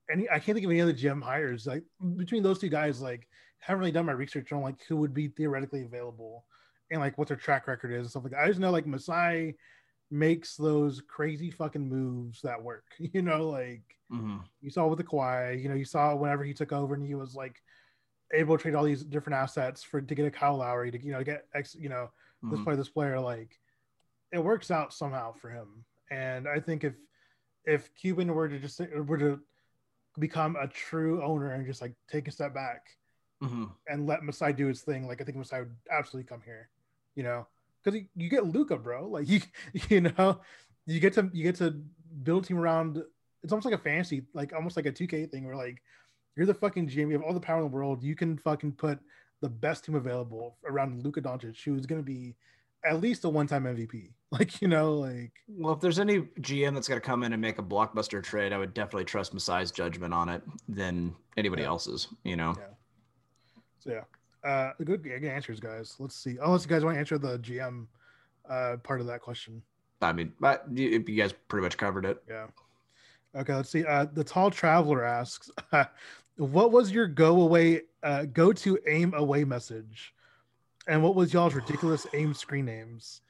[0.08, 1.82] and I can't think of any other GM hires like
[2.16, 3.00] between those two guys.
[3.02, 3.26] Like,
[3.58, 6.44] haven't really done my research on like who would be theoretically available
[6.90, 8.42] and like what their track record is and stuff like that.
[8.42, 9.56] I just know like Masai
[10.10, 12.84] makes those crazy fucking moves that work.
[12.98, 14.44] You know, like Mhm.
[14.60, 17.14] you saw with the Kawhi, you know, you saw whenever he took over and he
[17.14, 17.62] was like
[18.32, 21.12] able to trade all these different assets for to get a Kyle Lowry to you
[21.12, 22.10] know get X, you know,
[22.42, 22.64] this Mhm.
[22.64, 23.58] player, this player, like
[24.32, 25.84] it works out somehow for him.
[26.10, 26.94] And I think if
[27.64, 29.40] if Cuban were to just were to
[30.18, 32.96] become a true owner and just like take a step back
[33.42, 33.70] Mhm.
[33.88, 36.70] and let Masai do his thing, like I think Masai would absolutely come here,
[37.14, 37.46] you know,
[37.86, 39.08] because you, get Luka, bro.
[39.08, 39.40] Like you,
[39.88, 40.40] you know,
[40.86, 41.82] you get to you get to
[42.22, 43.02] build a team around.
[43.42, 45.80] It's almost like a fantasy, like almost like a 2K thing, where like
[46.36, 48.02] you're the fucking GM, you have all the power in the world.
[48.02, 48.98] You can fucking put
[49.40, 52.34] the best team available around Luka Doncic, who's going to be
[52.84, 54.10] at least a one-time MVP.
[54.32, 57.40] Like you know, like Well, if there's any GM that's going to come in and
[57.40, 61.68] make a blockbuster trade, I would definitely trust Masai's judgment on it than anybody Yeah.
[61.68, 62.08] else's.
[62.24, 62.64] You know, Yeah.
[63.78, 64.04] so yeah.
[64.46, 65.96] Uh, good, good answers, guys.
[65.98, 66.36] Let's see.
[66.40, 67.86] Unless you guys want to answer the GM
[68.48, 69.60] uh, part of that question.
[70.00, 72.22] I mean, but you, you guys pretty much covered it.
[72.28, 72.46] Yeah.
[73.34, 73.84] Okay, let's see.
[73.84, 75.50] Uh, the tall traveler asks,
[76.36, 80.14] "What was your go away, uh, go to aim away message,
[80.86, 83.22] and what was y'all's ridiculous aim screen names?"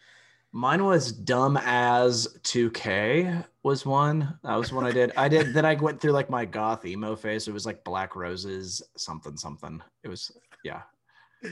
[0.52, 4.38] Mine was dumb as 2K was one.
[4.42, 5.12] That was one I did.
[5.16, 5.52] I did.
[5.52, 7.48] Then I went through like my goth emo phase.
[7.48, 9.82] It was like Black Roses, something, something.
[10.02, 10.30] It was,
[10.62, 10.82] yeah.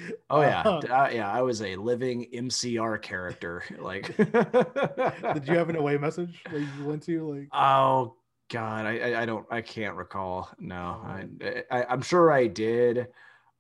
[0.31, 0.63] Oh yeah.
[0.63, 1.31] Uh, yeah.
[1.31, 3.63] I was a living MCR character.
[3.79, 7.35] Like, Did you have an away message that you went to?
[7.35, 8.15] Like, Oh
[8.49, 10.51] God, I, I don't I can't recall.
[10.59, 11.27] No, I,
[11.71, 13.09] I I'm sure I did.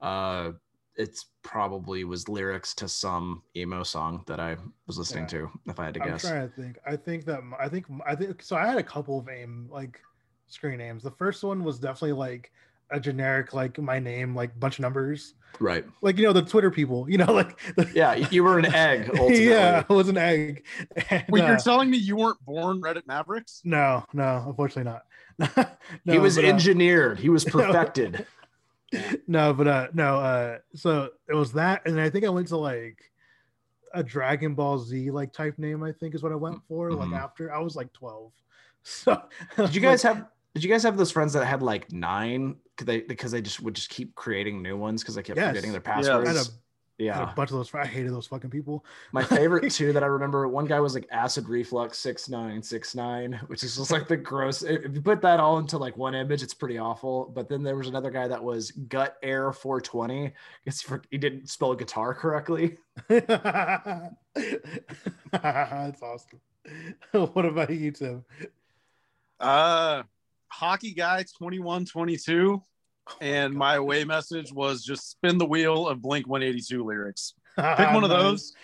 [0.00, 0.52] Uh,
[0.96, 5.28] it's probably was lyrics to some emo song that I was listening Yeah.
[5.28, 5.50] to.
[5.66, 6.24] If I had to guess.
[6.24, 6.78] I'm trying to think.
[6.86, 8.56] I think that I think I think so.
[8.56, 10.00] I had a couple of aim like
[10.46, 11.02] screen names.
[11.02, 12.52] The first one was definitely like
[12.90, 15.84] a generic like my name like bunch of numbers right?
[16.02, 17.08] like you know the Twitter people.
[17.08, 19.08] You know like the, Yeah, you- you were an egg.
[19.10, 19.48] Ultimately.
[19.48, 20.64] yeah, it was an egg.
[21.10, 23.60] And, Wait, you're uh, telling me you weren't born Reddit Mavericks?
[23.64, 25.78] no, no, unfortunately not.
[26.04, 27.18] he was but, uh, engineered.
[27.18, 28.26] He was perfected.
[29.26, 32.56] no, but uh no, uh so it was that, and I think I went to
[32.56, 32.98] like
[33.92, 36.90] a Dragon Ball Z like type name, I think is what I went for.
[36.90, 36.98] Mhm.
[37.10, 38.32] Like after I was like 12.
[38.82, 39.22] So
[39.56, 40.26] Did you guys have?
[40.54, 42.56] Did you guys have those friends that had like nine?
[42.76, 45.48] Could they because they just would just keep creating new ones because they kept Yes.
[45.48, 46.28] forgetting their Yeah, I had a, passwords?
[46.28, 46.46] I had
[46.96, 47.32] Yeah.
[47.32, 48.84] a bunch of those I hated those fucking people.
[49.10, 52.94] My favorite two that I remember, one guy was like acid reflux six nine six
[52.94, 54.62] nine, which is just like the gross.
[54.62, 57.32] If if you put that all into like one image, it's pretty awful.
[57.34, 60.32] But then there was another guy that was gut air 420
[60.64, 62.78] because he, for- he didn't spell guitar correctly.
[63.08, 64.12] That's
[66.02, 66.40] awesome.
[67.12, 68.24] what about you, Tim?
[69.40, 70.04] Uh,
[70.48, 72.62] hockey guy 2122.
[73.06, 77.34] Oh And my away message was just spin the wheel of Blink 182 lyrics.
[77.56, 78.54] Pick one of those,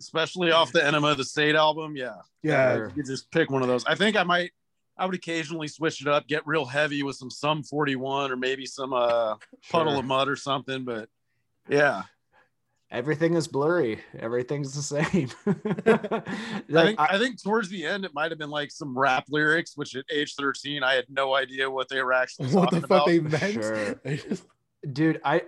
[0.00, 1.96] especially off the Enema of the State album.
[1.96, 2.16] Yeah.
[2.42, 2.88] Yeah.
[2.96, 3.84] You just pick one of those.
[3.84, 4.50] I think I might,
[4.98, 8.66] I would occasionally switch it up, get real heavy with some Sum 41 or maybe
[8.66, 9.36] some uh,
[9.70, 9.98] Puddle Sure.
[10.00, 10.84] of Mudd or something.
[10.84, 11.08] But
[11.68, 12.02] yeah,
[12.94, 13.98] Everything is blurry.
[14.20, 15.28] Everything's the same.
[15.46, 19.76] I think, I, think towards the end, it might have been like some rap lyrics,
[19.76, 22.84] which at age 13, I had no idea what they were actually What the fuck
[22.84, 23.06] about.
[23.06, 23.52] they meant?
[23.54, 24.00] Sure.
[24.92, 25.40] Dude i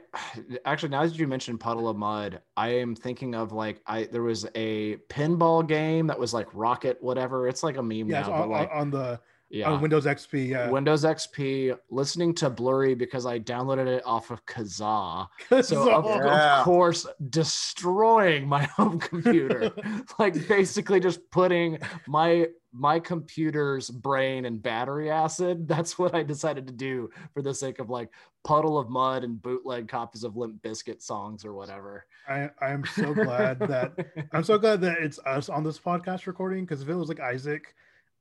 [0.64, 4.22] actually now that you mentioned puddle of Mudd i am thinking of like i there
[4.22, 8.20] was a pinball game that was like rocket whatever it's like a meme yeah, now
[8.20, 9.70] it's but like on the yeah.
[9.70, 10.48] On Windows XP.
[10.48, 10.70] Yeah.
[10.70, 15.28] windows xp listening to blurry because i downloaded it off of kazaa.
[15.62, 19.72] So of, of course destroying my home computer.
[20.18, 25.68] Like basically just putting my my computer's brain and battery acid.
[25.68, 28.10] That's what i decided to do for the sake of like
[28.44, 32.06] puddle of Mudd and bootleg copies of Limp Bizkit songs or whatever.
[32.28, 33.92] I I am so glad that
[34.32, 37.20] I'm so glad that it's us on this podcast recording because if it was like
[37.20, 37.74] Isaac,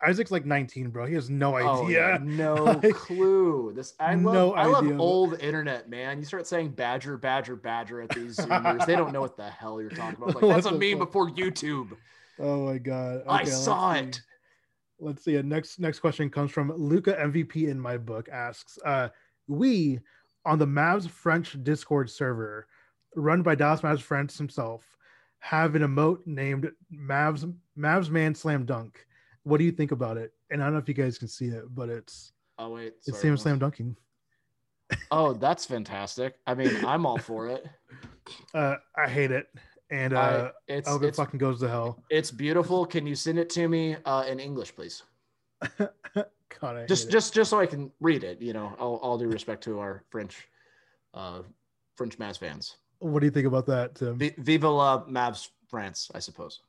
[0.06, 1.06] Isaac's like 19, bro.
[1.06, 2.26] He has no Oh, yeah, idea.
[2.26, 3.72] no Like, clue.
[3.76, 4.34] This I love.
[4.34, 6.20] no I love old internet, man.
[6.20, 9.82] You start saying badger, badger, badger at these Zoomers, they don't know what the hell
[9.82, 10.42] you're talking about.
[10.42, 11.08] Like that's a meme fuck?
[11.08, 11.92] before YouTube.
[12.40, 13.24] Oh my god.
[13.28, 14.00] I saw see.
[14.02, 14.22] it.
[15.00, 15.36] Let's see.
[15.38, 18.28] A next next question comes from Luca MVP in my book.
[18.30, 19.10] Asks, uh,
[19.48, 20.00] we
[20.46, 22.68] on the Mavs French Discord server,
[23.16, 24.84] run by Dallas Mavs French himself,
[25.40, 29.06] have an emote named Mavs Mavs Man Slam Dunk.
[29.46, 30.34] What do you think about it?
[30.52, 33.18] And I don't know if you guys can see it, but it's Oh wait, it's
[33.20, 33.96] sorry, him slam dunking.
[35.12, 36.36] Oh, that's fantastic.
[36.46, 37.66] I mean, I'm all for it.
[38.56, 39.46] Uh, I hate it.
[39.92, 42.04] and I- uh, it's I hope it it's, fucking goes to hell.
[42.10, 42.84] it's beautiful.
[42.88, 45.04] Can you send it to me uh, in English, please?
[45.78, 45.90] God,
[46.64, 47.12] I Just hate it.
[47.12, 48.42] just just so I can read it.
[48.42, 50.48] You know, all, all due respect to our French,
[51.14, 51.42] uh,
[51.96, 52.78] French Mavs fans.
[52.98, 54.18] what do you think about that, Tim?
[54.18, 56.62] V- Viva la Mavs France, I suppose.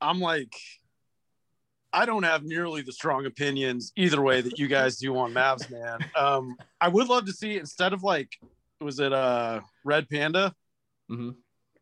[0.00, 0.54] I'm like,
[1.92, 5.70] I don't have nearly the strong opinions either way that you guys do on Mavs,
[5.70, 5.98] man.
[6.16, 8.30] Um, I would love to see instead of like,
[8.80, 10.54] was it uh Red Panda?
[11.10, 11.34] Mhm.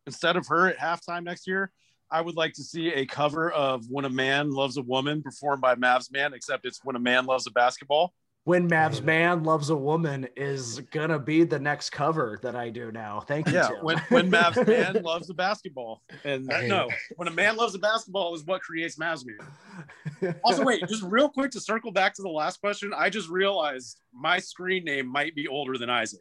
[0.07, 1.71] Instead of her at halftime next year,
[2.11, 5.61] I would like to see a cover of "When a Man Loves a Woman" performed
[5.61, 8.15] by Mavs Man, except it's "When a Man Loves a Basketball."
[8.49, 9.05] When Mavs hate it.
[9.05, 13.21] man loves a woman is gonna be the next cover that I do now.
[13.21, 13.53] Thank you.
[13.53, 13.77] Yeah, Tim.
[13.83, 16.95] when when Mavs Man loves a basketball, and I no, it.
[17.17, 20.35] when a man loves a basketball is what creates Mavs Man.
[20.43, 22.91] Also, wait, just real quick to circle back to the last question.
[22.97, 26.21] I just realized my screen name might be older than Isaac.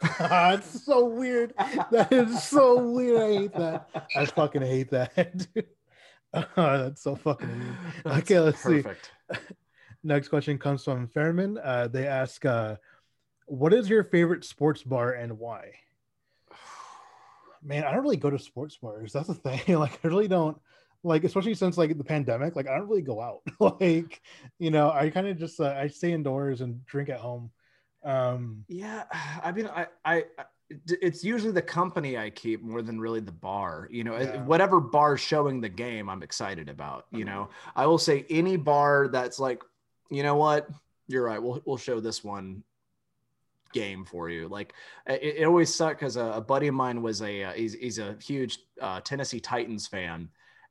[0.02, 1.52] it's so weird.
[1.90, 3.20] That is so weird.
[3.20, 4.08] I hate that.
[4.16, 5.46] I fucking hate that.
[6.34, 7.76] Oh, that's so fucking weird.
[8.04, 8.82] That's Okay, let's see.
[10.06, 11.58] Next question comes from Fairman.
[11.62, 12.76] Uh, they ask, uh,
[13.46, 15.72] "What is your favorite sports bar and why?"
[17.62, 19.12] Man, I don't really go to sports bars.
[19.12, 19.60] That's the thing.
[19.78, 20.56] Like, I really don't
[21.02, 22.54] like, especially since like the pandemic.
[22.54, 23.40] Like, I don't really go out.
[23.80, 24.20] like,
[24.60, 27.50] you know, I kind of just uh, I stay indoors and drink at home.
[28.04, 29.04] Um, Yeah,
[29.42, 33.30] I mean, I, I, I- it's usually the company I keep more than really the
[33.32, 33.88] bar.
[33.90, 34.42] You know, Yeah.
[34.44, 37.06] whatever bar's showing the game, I'm excited about.
[37.12, 39.62] You know, I will say any bar that's like,
[40.10, 40.68] you know what,
[41.08, 41.42] you're right.
[41.42, 42.62] We'll we'll show this one
[43.72, 44.48] game for you.
[44.48, 44.74] Like
[45.06, 47.98] it, it always sucked because a, a buddy of mine was a uh, he's he's
[47.98, 50.28] a huge uh, Tennessee Titans fan.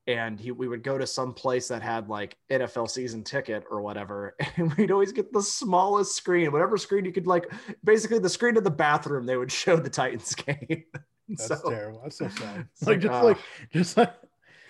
[0.07, 3.81] And he, we would go to some place that had like NFL season ticket or
[3.81, 7.51] whatever, and we'd always get the smallest screen, whatever screen you could like,
[7.83, 9.25] basically the screen of the bathroom.
[9.25, 10.83] They would show the Titans game.
[11.29, 12.01] that's so terrible.
[12.03, 12.67] That's so sad.
[12.71, 13.37] It's like, like, just uh, like
[13.71, 14.13] just like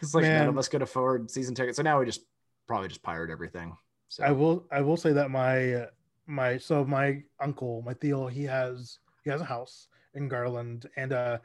[0.02, 2.22] it's like none of us could afford season tickets, so now we just
[2.66, 3.76] probably just pirate everything.
[4.10, 5.88] So I will I will say that my
[6.28, 11.14] my so my uncle my Theo he has he has a house in Garland and
[11.14, 11.38] uh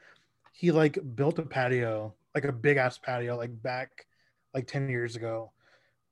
[0.52, 4.06] he like built a patio like a big ass patio like back
[4.54, 5.52] like 10 years ago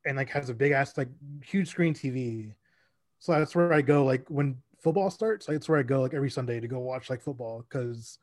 [0.05, 1.09] and like has a big ass like
[1.43, 2.55] huge screen TV
[3.19, 6.15] so that's where I go like when football starts like, that's where I go like
[6.15, 8.19] every Sunday to go watch like football because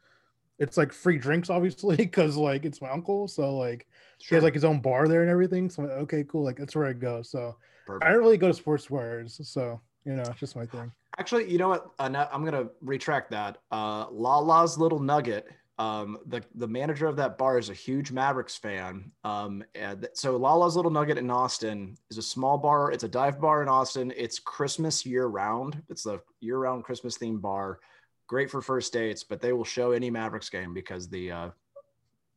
[0.57, 3.27] it's like free drinks obviously because like it's my uncle.
[3.27, 5.69] So like he has like his own bar there and everything.
[5.69, 6.43] So like, okay cool.
[6.43, 7.21] Like that's where I go.
[7.21, 8.04] So Perfect.
[8.04, 10.91] I don't really go to sports bars, so you know, it's just my thing.
[11.17, 11.91] Actually, you know what?
[12.00, 13.58] Uh, I'm gonna retract that.
[13.71, 15.48] Uh, Lala's Little Nugget.
[15.78, 19.12] Um, the the manager of that bar is a huge Mavericks fan.
[19.24, 22.91] Um, and th- so Lala's Little Nugget in Austin is a small bar.
[22.91, 24.13] It's a dive bar in Austin.
[24.15, 25.82] It's Christmas year round.
[25.89, 27.80] It's a year round Christmas themed bar.
[28.28, 31.50] Great for first dates, but they will show any Mavericks game because the uh,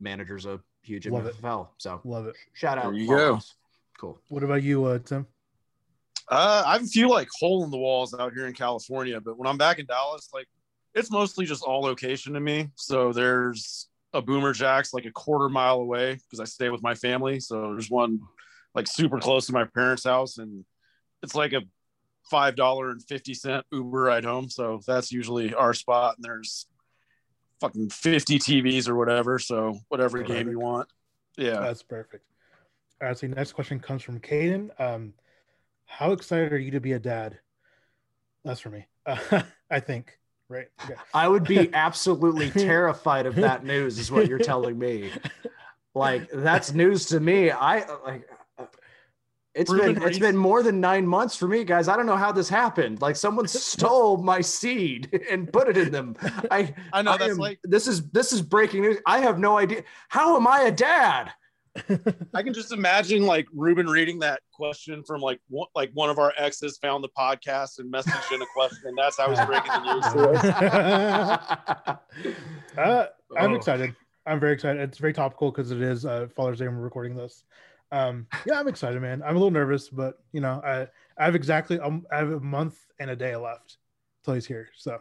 [0.01, 1.37] manager's a huge Love it.
[1.41, 1.69] NFL.
[1.79, 2.37] So Love it.
[2.55, 2.85] shout out.
[2.85, 3.39] There you go.
[3.99, 4.21] Cool.
[4.29, 5.27] What about you, uh, Tim?
[6.31, 9.39] Uh, I have a few like hole in the walls out here in California, but
[9.39, 10.47] when I'm back in Dallas, like
[10.95, 12.69] it's mostly just all location to me.
[12.77, 16.95] So there's a Boomer Jacks like a quarter mile away because I stay with my
[16.95, 17.41] family.
[17.41, 18.21] So there's one
[18.75, 20.65] like super close to my parents' house, and
[21.23, 21.63] it's like a
[22.31, 24.51] five dollar and fifty cent Uber ride home.
[24.51, 26.17] So that's usually our spot.
[26.17, 26.67] And there's
[27.61, 29.39] fucking fifty TVs or whatever.
[29.39, 30.89] So whatever game you want.
[31.37, 31.61] Yeah.
[31.61, 32.25] That's perfect.
[33.01, 34.71] All right, so next question comes from Caden.
[34.81, 35.15] Um,
[35.89, 37.39] how excited are you to be a dad?
[38.45, 38.87] That's for me.
[39.05, 40.69] Uh, I think, right?
[40.85, 40.95] Okay.
[41.13, 45.11] I would be absolutely terrified of that news, is what you're telling me.
[45.95, 47.51] Like that's news to me.
[47.51, 48.29] I like.
[49.55, 51.89] It's Ruben been it's been more than nine months for me, guys.
[51.89, 53.01] I don't know how this happened.
[53.03, 56.15] Like someone stole my seed and put it in them.
[56.51, 58.99] I I know I that's am- like this is this is breaking news.
[59.05, 59.83] I have no idea.
[60.09, 61.33] How am I a dad?
[62.35, 66.19] I can just imagine like Ruben reading that question from like one, like one of
[66.19, 69.73] our exes found the podcast and messaged in a question, and that's how he's breaking
[69.73, 71.99] the news to us.
[72.79, 73.57] uh, I'm Oh.
[73.57, 73.95] excited.
[74.27, 74.81] I'm very excited.
[74.83, 77.45] It's very topical because it is uh, Father's Day when we're recording this.
[77.91, 79.23] Um, yeah, I'm excited, man.
[79.23, 80.87] I'm a little nervous, but you know, I,
[81.17, 83.79] I have exactly um, I have a month and a day left
[84.25, 84.69] till he's here.
[84.77, 85.01] So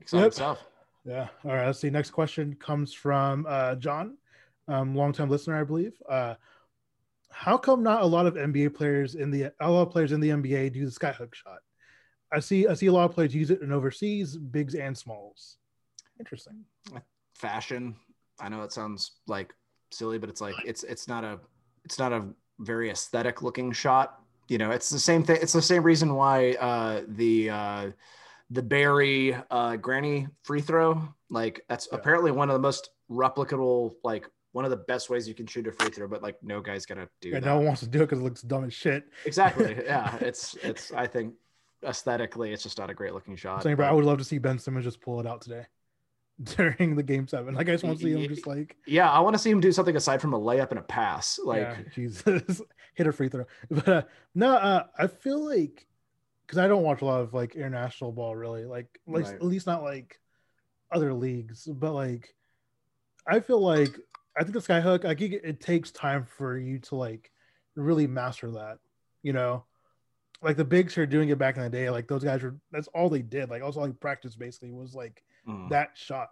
[0.00, 0.32] Exciting Yep.
[0.32, 0.58] stuff.
[1.04, 1.28] Yeah.
[1.44, 1.66] All right.
[1.66, 1.90] Let's see.
[1.90, 4.16] Next question comes from uh, John,
[4.68, 5.92] um, longtime listener, I believe.
[6.08, 6.34] Uh,
[7.30, 10.20] how come not a lot of NBA players in the a lot of players in
[10.20, 11.60] the NBA do the skyhook shot?
[12.32, 12.66] I see.
[12.66, 15.58] I see a lot of players use it in overseas, bigs and smalls.
[16.18, 16.64] Interesting.
[17.34, 17.96] fashion.
[18.40, 19.52] I know it sounds like
[19.90, 21.40] silly, but it's like it's it's not a
[21.84, 22.24] it's not a
[22.60, 24.20] very aesthetic looking shot.
[24.48, 25.38] You know, it's the same thing.
[25.40, 27.90] It's the same reason why uh, the uh,
[28.50, 31.98] the Barry uh, Granny free throw Like that's Yeah.
[31.98, 35.66] apparently one of the most replicable, like one of the best ways you can shoot
[35.66, 37.46] a free throw, but like no guy's gonna do Yeah, that.
[37.46, 39.04] no one wants to do it because it looks dumb as shit.
[39.24, 39.76] Exactly.
[39.84, 40.16] yeah.
[40.20, 41.34] It's it's I think
[41.84, 43.62] aesthetically it's just not a great looking shot.
[43.62, 45.64] saying, bro, I would love to see Ben Simmons just pull it out today
[46.56, 47.54] during the game seven.
[47.54, 49.60] Like I just want to see him just like yeah, I want to see him
[49.60, 51.38] do something aside from a layup and a pass.
[51.42, 52.62] Like yeah, Jesus,
[52.94, 53.44] hit a free throw.
[53.70, 54.02] But uh,
[54.34, 55.86] no, uh, I feel like
[56.46, 59.34] because I don't watch a lot of like international ball really, like like Right.
[59.34, 60.20] at least not like
[60.90, 62.34] other leagues, but like
[63.26, 63.98] I feel like
[64.36, 67.30] I think the skyhook, I think it, takes time for you to like
[67.76, 68.78] really master that,
[69.22, 69.64] you know.
[70.40, 72.56] Like the bigs are doing it back in the day, like those guys were.
[72.72, 73.48] That's all they did.
[73.48, 76.30] Like also like practice basically was like mm, that shot.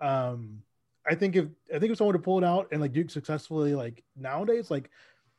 [0.00, 0.62] Um,
[1.06, 3.00] I think if I think if someone were to pull it out and like do
[3.00, 4.90] it successfully, like nowadays, like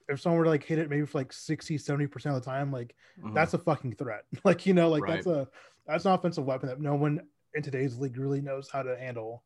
[0.10, 2.50] if someone were to like hit it maybe for like 60, 70 percent of the
[2.50, 3.34] time, like mhm.
[3.34, 4.26] that's a fucking threat.
[4.44, 5.14] Like you know, like Right.
[5.14, 5.48] that's a
[5.88, 7.22] that's an offensive weapon that no one
[7.54, 9.44] in today's league really knows how to handle.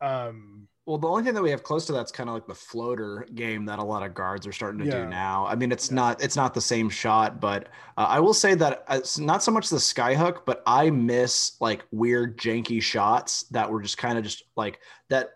[0.00, 2.54] Um, Well, the only thing that we have close to that's kind of like the
[2.54, 5.02] floater game that a lot of guards are starting to Yeah.
[5.04, 5.44] do now.
[5.44, 5.96] I mean, it's Yeah.
[5.96, 9.42] not it's not the same shot, but uh, I will say that uh, it's not
[9.42, 14.16] so much the skyhook, but I miss like weird janky shots that were just kind
[14.16, 14.78] of just like
[15.08, 15.30] that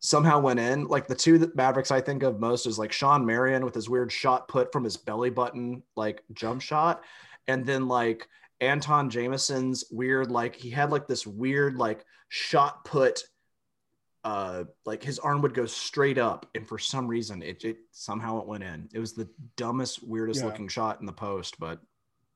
[0.00, 0.88] somehow went in.
[0.88, 3.88] Like the two that Mavericks I think of most is like Shawn Marion with his
[3.88, 7.04] weird shot put from his belly button like jump shot,
[7.46, 8.26] and then like
[8.60, 13.22] Antawn Jamison's weird like he had like this weird like shot put
[14.24, 18.40] uh like his arm would go straight up and for some reason it, it somehow
[18.40, 20.46] it went in it was the dumbest weirdest Yeah.
[20.46, 21.80] looking shot in the post but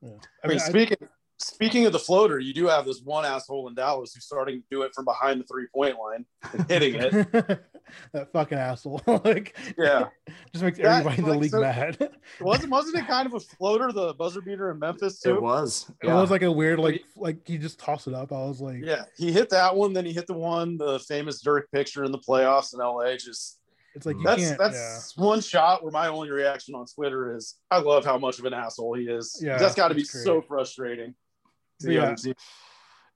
[0.01, 0.11] yeah.
[0.45, 0.97] I mean, speaking
[1.43, 4.67] speaking of the floater, you do have this one asshole in Dallas who's starting to
[4.71, 7.13] do it from behind the three point line and hitting it.
[8.13, 9.03] that fucking asshole.
[9.25, 10.09] like, Yeah.
[10.53, 12.11] just makes That- everybody in the like, league so- mad.
[12.41, 15.35] wasn't wasn't it kind of a floater, the buzzer beater in Memphis too?
[15.35, 18.33] it was It was like a weird, like, like he just tossed it up.
[18.33, 21.41] I was like, Yeah, he hit that one, then he hit the one, the famous
[21.43, 23.17] Dirk picture in the playoffs in LA.
[23.17, 23.59] Just
[23.95, 24.59] it's like you that's can't.
[24.59, 28.47] that's one shot where my only reaction on Twitter is I love how much of
[28.47, 29.39] an asshole he is.
[29.45, 30.25] Yeah, that's got to be great.
[30.25, 31.15] so frustrating.
[31.85, 32.15] Yeah.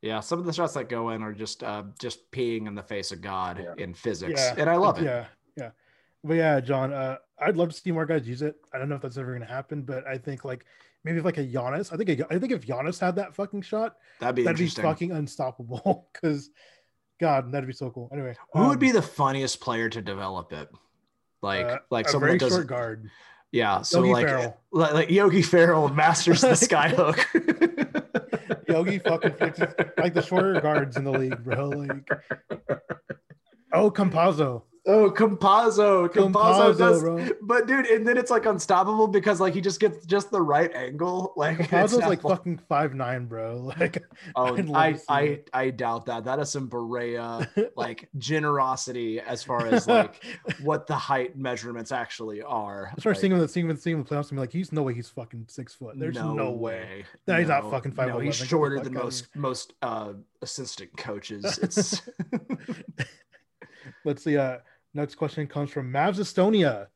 [0.02, 2.83] yeah some of the shots that go in are just uh just peeing in the
[2.83, 3.74] face of god Yeah.
[3.85, 4.55] in physics Yeah.
[4.59, 5.26] and i love it Yeah,
[5.57, 5.70] yeah.
[6.24, 8.57] But yeah, John, uh, I'd love to see more guys use it.
[8.74, 10.64] I don't know if that's ever going to happen, but I think like
[11.05, 13.62] maybe if like a Giannis, I think a, I think if Giannis had that fucking
[13.62, 16.09] shot, that'd be that'd be fucking unstoppable.
[16.12, 16.50] Because,
[17.20, 18.09] God, that'd be so cool.
[18.12, 20.68] Anyway, who would um, be the funniest player to develop it
[21.42, 23.09] like uh, like a someone that does short guard?
[23.52, 27.24] yeah so Yogi like like yogi Ferrell masters the skyhook
[28.76, 31.70] Yogi fucking fixes like the shorter guards in the league, bro.
[31.70, 32.10] Like,
[33.72, 36.09] oh, Campazzo, Oh, Campazzo.
[36.09, 37.29] Campazzo Campazzo, does, bro.
[37.42, 40.72] but dude, and then it's like unstoppable because like he just gets just the right
[40.75, 41.33] angle.
[41.46, 43.72] Like it's Campazzo's like fucking five nine, bro.
[43.79, 44.03] Like,
[44.37, 45.40] oh, I'd I I.
[45.53, 46.25] I doubt that.
[46.25, 50.25] That is some Berea like generosity as far as like
[50.62, 52.87] what the height measurements actually are.
[52.87, 54.53] I started Like, seeing him, seeing him, seeing him in the playoffs, and be like,
[54.53, 55.99] he's no way he's fucking six foot.
[55.99, 57.05] There's no, way.
[57.27, 58.09] No, he's not fucking five.
[58.09, 61.59] No, he's shorter than most most uh assistant coaches.
[61.62, 62.03] It's
[64.05, 64.37] Let's see.
[64.37, 64.59] Uh,
[64.96, 66.87] next question comes from Mavs Estonia,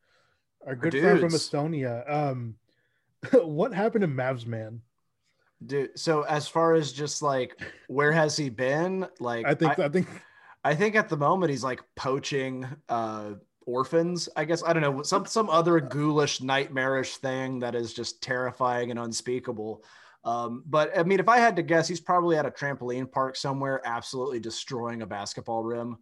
[0.67, 1.31] our good friend from.
[1.31, 2.11] Estonia.
[2.11, 2.55] Um,
[3.33, 4.83] what happened to Mavs man?
[5.65, 5.99] dude.
[5.99, 9.07] So as far as just like where has he been?
[9.19, 10.09] Like I think I, think
[10.65, 13.33] I think at the moment he's like poaching uh
[13.67, 14.63] orphans, I guess.
[14.65, 19.85] I don't know, some some other ghoulish, nightmarish thing that is just terrifying and unspeakable.
[20.25, 23.37] Um, but I mean, if I had to guess, he's probably at a trampoline park
[23.37, 25.99] somewhere, absolutely destroying a basketball rim.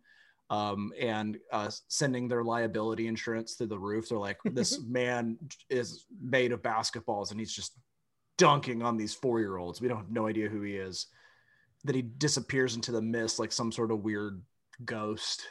[0.50, 4.08] Um, and uh, sending their liability insurance through the roof.
[4.08, 5.36] They're like, this man
[5.68, 7.74] is made of basketballs and he's just
[8.38, 9.80] dunking on these four year olds.
[9.80, 11.08] We don't have no idea who he is.
[11.84, 14.40] That he disappears into the mist like some sort of weird
[14.84, 15.42] ghost.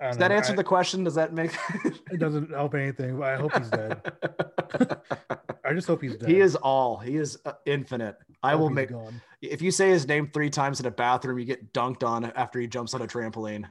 [0.00, 1.04] I Does don't that know, answer I- the question?
[1.04, 1.56] Does that make
[2.12, 3.18] it doesn't help anything.
[3.18, 4.12] But I hope he's dead.
[5.64, 6.28] I just hope he's dead.
[6.28, 6.98] he is all.
[6.98, 8.16] He is uh, infinite.
[8.42, 8.90] I hope will make.
[8.90, 9.20] gone.
[9.42, 12.60] If you say his name three times in a bathroom, you get dunked on after
[12.60, 13.62] he jumps on a trampoline.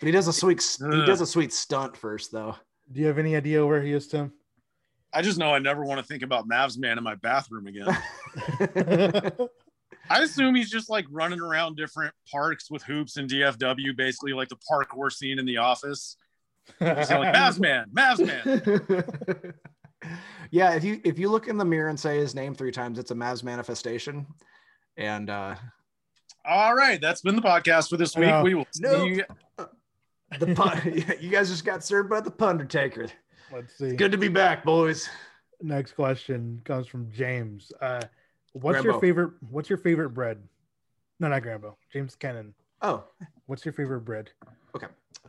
[0.00, 0.62] But he does a sweet.
[0.78, 2.56] He does a sweet stunt first, though.
[2.92, 4.32] Do you have any idea where he is, Tim?
[5.12, 7.86] I just know I never want to think about Mavs man in my bathroom again.
[10.10, 14.48] I assume he's just like running around different parks with hoops and DFW, basically like
[14.48, 16.16] the parkour scene in the office.
[16.78, 19.54] He's yelling, Mavs man, Mavs man.
[20.50, 22.98] yeah, if you if you look in the mirror and say his name three times,
[22.98, 24.26] it's a Mavs manifestation.
[24.96, 25.56] And uh
[26.44, 28.28] All right, that's been the podcast for this week.
[28.28, 28.42] know.
[28.42, 29.02] We will Nope.
[29.02, 29.24] see you.
[30.38, 30.80] the pun,
[31.20, 33.10] you guys just got served by the Pundertaker.
[33.52, 33.94] Let's see.
[33.94, 35.08] Good to be back, boys.
[35.60, 37.70] Next question comes from James.
[37.80, 38.00] Uh,
[38.54, 39.32] what's your favorite?
[39.50, 40.38] What's your favorite bread?
[41.20, 41.74] No, not Grambo.
[41.92, 42.54] James Cannon.
[42.82, 43.04] Oh,
[43.46, 44.30] What's your favorite bread?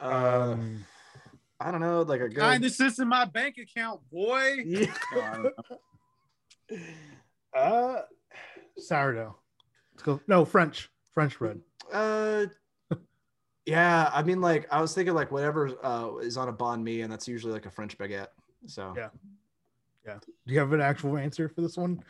[0.02, 0.86] uh, Um,
[1.60, 2.38] I don't know, like a good.
[2.40, 4.64] Kind of sits in my bank account, boy.
[4.66, 5.44] yeah.
[7.56, 8.02] uh,
[8.78, 9.36] sourdough.
[9.94, 10.20] Let's go.
[10.28, 10.90] No, French.
[11.14, 11.62] French bread.
[11.94, 12.46] Uh,
[13.66, 17.02] yeah, I mean, like I was thinking, like whatever uh, is on a banh mi,
[17.02, 18.28] and that's usually like a French baguette.
[18.68, 19.10] So yeah,
[20.06, 20.18] Yeah.
[20.26, 22.04] Do you have an actual answer for this one,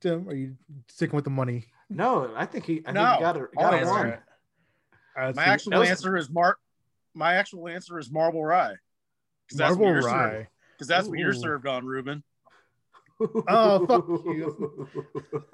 [0.00, 0.28] Tim?
[0.28, 0.56] Are you
[0.88, 1.66] sticking with the money?
[1.90, 2.82] no, I think he.
[2.86, 3.48] I No, think he got it.
[3.56, 4.06] I'll Got it answer one.
[4.08, 4.20] it.
[5.16, 5.50] Uh, My see.
[5.50, 6.58] actual was- answer is Mark.
[7.14, 8.76] My actual answer is marble rye.
[9.48, 10.48] 'Cause that's what marble you're served- rye.
[10.78, 12.22] 'cause that's what you're served on, Ruben.
[13.48, 14.88] Oh, fuck you.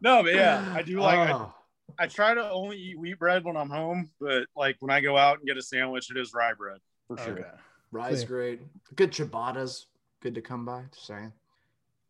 [0.00, 1.18] No, but yeah, I do like.
[1.18, 1.54] I, Oh,
[1.98, 5.16] I try to only eat wheat bread when I'm home, but like when I go
[5.16, 6.78] out and get a sandwich, it is rye bread
[7.08, 7.32] for sure.
[7.38, 7.50] Okay.
[7.92, 8.28] rye's Yeah.
[8.28, 8.60] great.
[8.96, 9.86] Good ciabattas,
[10.20, 10.84] good to come by.
[10.92, 11.32] Just saying.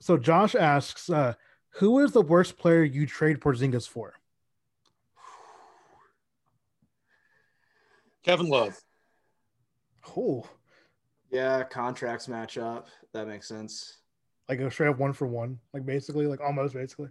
[0.03, 1.35] So Josh asks, uh,
[1.75, 4.15] who is the worst player you trade Porzingis for?
[8.25, 8.81] Kevin Love.
[10.17, 10.45] Oh,
[11.31, 12.89] Yeah, contracts match up.
[13.13, 13.99] That makes sense.
[14.49, 17.09] like a straight up one for one, like basically, like almost basically.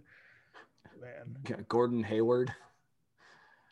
[1.00, 2.52] Man, G- Gordon Hayward.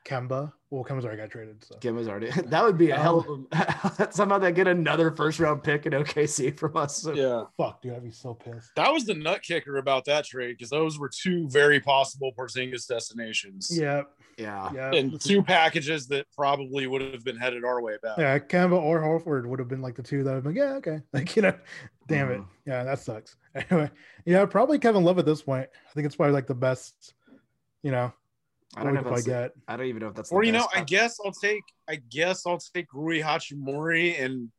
[0.04, 0.52] Kemba.
[0.70, 1.64] Well, Kemba's already got traded.
[1.64, 2.30] So Kim is already.
[2.46, 5.84] That would be a hell Um, of a, somehow they get another first round pick
[5.84, 6.96] in OKC from us.
[7.02, 8.70] So- Yeah, fuck, dude, I'd be so pissed.
[8.76, 12.86] that was the nut kicker about that trade because those were two very possible Porzingis
[12.86, 13.68] destinations.
[13.76, 14.02] Yeah,
[14.38, 14.70] Yeah.
[14.72, 18.18] yeah, and two packages that probably would have been headed our way back.
[18.18, 18.38] yeah.
[18.38, 21.00] Kemba or Horford would have been like the two that would have been yeah, okay,
[21.12, 21.54] like you know,
[22.06, 22.46] damn it, Mhm.
[22.64, 23.36] yeah, that sucks.
[23.56, 23.90] Anyway,
[24.24, 25.68] yeah, probably Kevin Love at this point.
[25.74, 27.14] I think it's probably like the best,
[27.82, 28.12] you know,
[28.76, 29.00] I don't know.
[29.00, 29.52] If I that's get.
[29.66, 30.30] I don't even know if that's.
[30.30, 30.76] Or the you know, best.
[30.76, 34.50] I guess I'll take I guess I'll take Rui Hachimura, and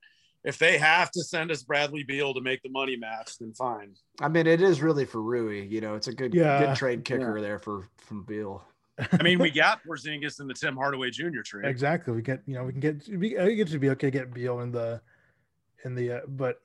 [0.44, 3.94] if they have to send us Bradley Beal to make the money match, then fine.
[4.20, 5.66] I mean, it is really for Rui.
[5.66, 6.66] You know, it's a good, Yeah.
[6.66, 8.66] good trade kicker there for from Beal.
[9.12, 11.42] I mean, we got Porzingis in the Tim Hardaway Jr.
[11.44, 11.66] trade.
[11.66, 12.14] Exactly.
[12.14, 14.60] We get, you know, we can get, we, I to be okay to get Beal
[14.60, 15.02] in the,
[15.86, 16.62] in the, uh, but,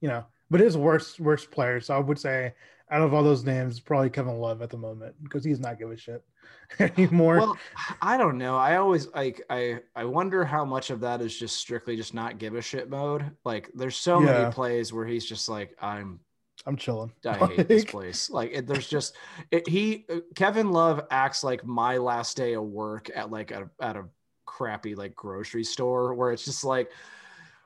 [0.00, 1.80] you know, but his worst, worst player.
[1.80, 2.54] So I would say
[2.90, 5.90] out of all those names, probably Kevin Love at the moment because he's not give
[5.90, 6.22] a shit
[6.80, 7.36] anymore.
[7.36, 7.56] Well,
[8.02, 8.56] I don't know.
[8.56, 9.42] I always like.
[9.48, 12.90] I I wonder how much of that is just strictly just not give a shit
[12.90, 13.36] mode.
[13.44, 14.32] Like, there's so Yeah.
[14.32, 16.20] many plays where he's just like, I'm
[16.66, 17.12] I'm chilling.
[17.26, 18.30] I hate this place.
[18.30, 19.14] Like it, there's just
[19.50, 23.70] it, he uh, Kevin Love acts like my last day of work at like a
[23.80, 24.06] at a
[24.46, 26.90] crappy like grocery store where it's just like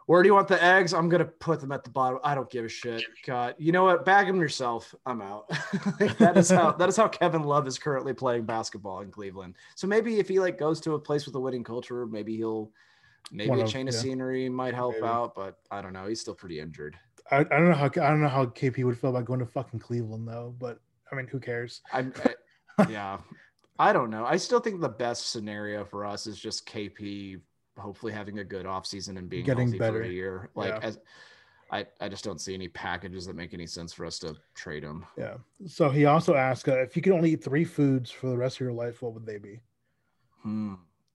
[0.07, 0.93] where do you want the eggs?
[0.93, 2.19] I'm gonna put them at the bottom.
[2.23, 3.03] I don't give a shit.
[3.27, 4.05] God, you know what?
[4.05, 4.95] Bag them yourself.
[5.07, 5.51] I'm out.
[6.01, 9.55] Like, that is how that is how Kevin Love is currently playing basketball in Cleveland.
[9.77, 12.71] So maybe if he like goes to a place with a winning culture, maybe he'll
[13.33, 14.01] maybe One a of- chain of yeah.
[14.01, 15.07] scenery might help Maybe.
[15.07, 15.35] out.
[15.35, 16.07] But I don't know.
[16.07, 16.97] He's still pretty injured.
[17.31, 19.47] I, I don't know how, I don't know how KP would feel about going to
[19.47, 20.79] fucking Cleveland though, but
[21.11, 21.81] I mean, who cares?
[21.91, 22.13] I'm,
[22.79, 23.19] I, yeah,
[23.79, 24.27] I don't know.
[24.27, 27.41] I still think the best scenario for us is just KP
[27.79, 29.99] hopefully having a good offseason and being Getting better.
[30.01, 30.51] for a year.
[30.55, 30.79] Like, Yeah.
[30.83, 30.99] as
[31.70, 34.85] I, I just don't see any packages that make any sense for us to trade
[34.85, 35.05] him.
[35.16, 35.39] Yeah.
[35.66, 38.57] So he also asked uh, if you could only eat three foods for the rest
[38.57, 39.61] of your life, what would they be?
[40.43, 40.75] Hmm.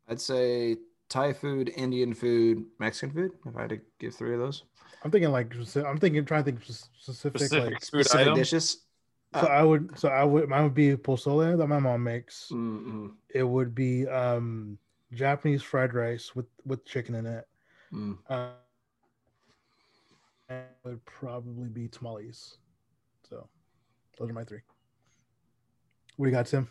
[0.09, 3.31] I'd say Thai food, Indian food, Mexican food.
[3.45, 4.63] If I had to give three of those
[5.03, 8.35] I'm thinking like, I'm thinking, trying to think specific, Specific like, food specific item.
[8.35, 8.83] dishes.
[9.33, 12.49] so I would, so I would, mine would be pozole that my mom makes.
[12.51, 13.11] Mm-mm.
[13.33, 14.77] It would be um
[15.13, 17.47] Japanese fried rice with with chicken in it.
[17.93, 18.17] Mm.
[18.29, 18.49] Uh,
[20.49, 22.57] it would probably be tamales.
[23.27, 23.47] So
[24.17, 24.61] those are my three.
[26.15, 26.69] What do you got, Tim?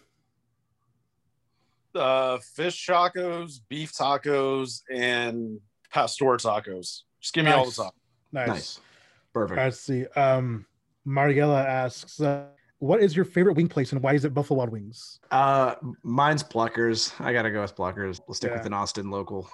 [1.95, 5.59] Uh, fish tacos, beef tacos, and
[5.91, 7.03] pastor tacos.
[7.20, 7.78] Just give me all the Nice.
[7.78, 7.93] tacos.
[8.32, 8.49] Nice.
[8.49, 8.80] Nice.
[9.32, 9.59] Perfect.
[9.59, 10.07] Let's see.
[10.09, 10.66] Um,
[11.05, 12.49] Mariella asks, uh,
[12.79, 16.43] "What is your favorite wing place and why is it Buffalo Wild Wings?" Uh, mine's
[16.43, 17.12] Pluckers.
[17.20, 18.20] I gotta go with Pluckers.
[18.26, 18.59] We'll stick Yeah.
[18.59, 19.49] with an Austin local.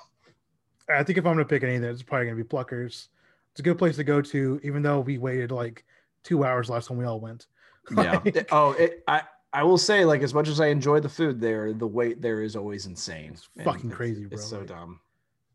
[0.88, 3.08] I think if I'm gonna pick anything, it's probably gonna be Pluckers.
[3.52, 5.84] It's a good place to go to, even though we waited like
[6.22, 7.46] two hours last time we all went.
[7.96, 8.20] Yeah.
[8.24, 9.22] Like, oh, it, I
[9.52, 12.42] I will say, like, as much as I enjoy the food there, the wait there
[12.42, 13.32] is always insane.
[13.34, 14.38] It's And fucking it's- crazy, It's bro.
[14.40, 15.00] so Like- dumb.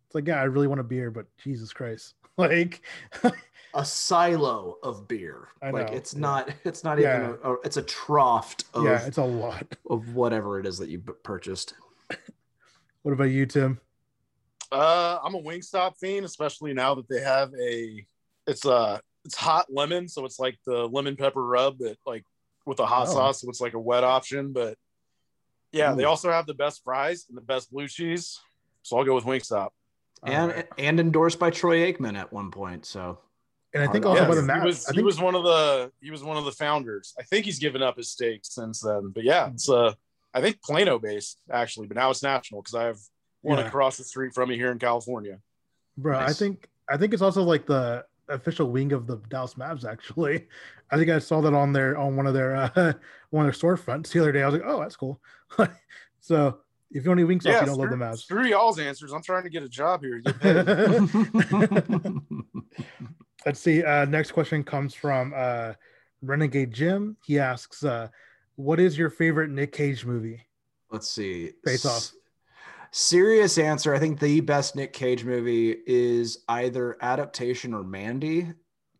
[0.06, 2.82] it's like, yeah, I really want a beer, but Jesus Christ, like,
[3.76, 5.50] A silo of beer.
[5.62, 6.20] Like it's yeah.
[6.20, 6.50] not.
[6.66, 7.18] It's not Yeah.
[7.20, 7.38] even.
[7.44, 9.76] A, a- it's a trough of yeah, it's a lot.
[9.90, 11.74] of whatever it is that you purchased.
[13.04, 13.80] What about you, Tim?
[14.74, 18.06] Uh, I'm a Wingstop fiend, especially now that they have a.
[18.46, 22.24] It's a it's hot lemon, so it's like the lemon pepper rub that like
[22.66, 23.14] with a hot Oh.
[23.14, 24.52] sauce, so it's like a wet option.
[24.52, 24.78] But
[25.72, 28.38] yeah, they also have the best fries and the best blue cheese.
[28.84, 29.70] So I'll go with Wingstop.
[30.24, 30.68] And Alright.
[30.78, 32.86] and endorsed by Troy Aikman at one point.
[32.86, 33.20] So
[33.74, 35.92] and I think also yeah, by the he was I he was one of the
[36.02, 37.14] he was one of the founders.
[37.20, 39.12] I think he's given up his stake since then.
[39.14, 39.94] But yeah, it's uh
[40.34, 43.00] I think Plano based actually, but now it's national because I have
[43.42, 43.66] one Yeah.
[43.68, 45.40] across the street from me here in California.
[45.98, 49.86] Bro, I think I think it's also like the official wing of the Dallas Mavs.
[49.86, 50.48] Actually,
[50.92, 52.94] I think I saw that on their on one of their uh,
[53.30, 54.42] one of their storefronts the other day.
[54.42, 55.20] I was like, oh, that's cool.
[56.20, 56.60] so
[56.92, 58.18] if you only wing stuff, you don't love the screw, Mavs.
[58.20, 59.14] screw y'all's answers.
[59.14, 60.22] I'm trying to get a job here.
[63.46, 63.84] Let's see.
[63.84, 65.74] Uh, next question comes from uh,
[66.22, 67.18] Renegade Jim.
[67.26, 68.10] He asks, uh,
[68.56, 70.46] "What is your favorite Nick Cage movie?"
[70.92, 71.52] Let's see.
[71.64, 71.98] Face Off.
[71.98, 72.14] S-
[72.92, 73.94] Serious answer.
[73.94, 78.52] I think the best Nick Cage movie is either adaptation or Mandy.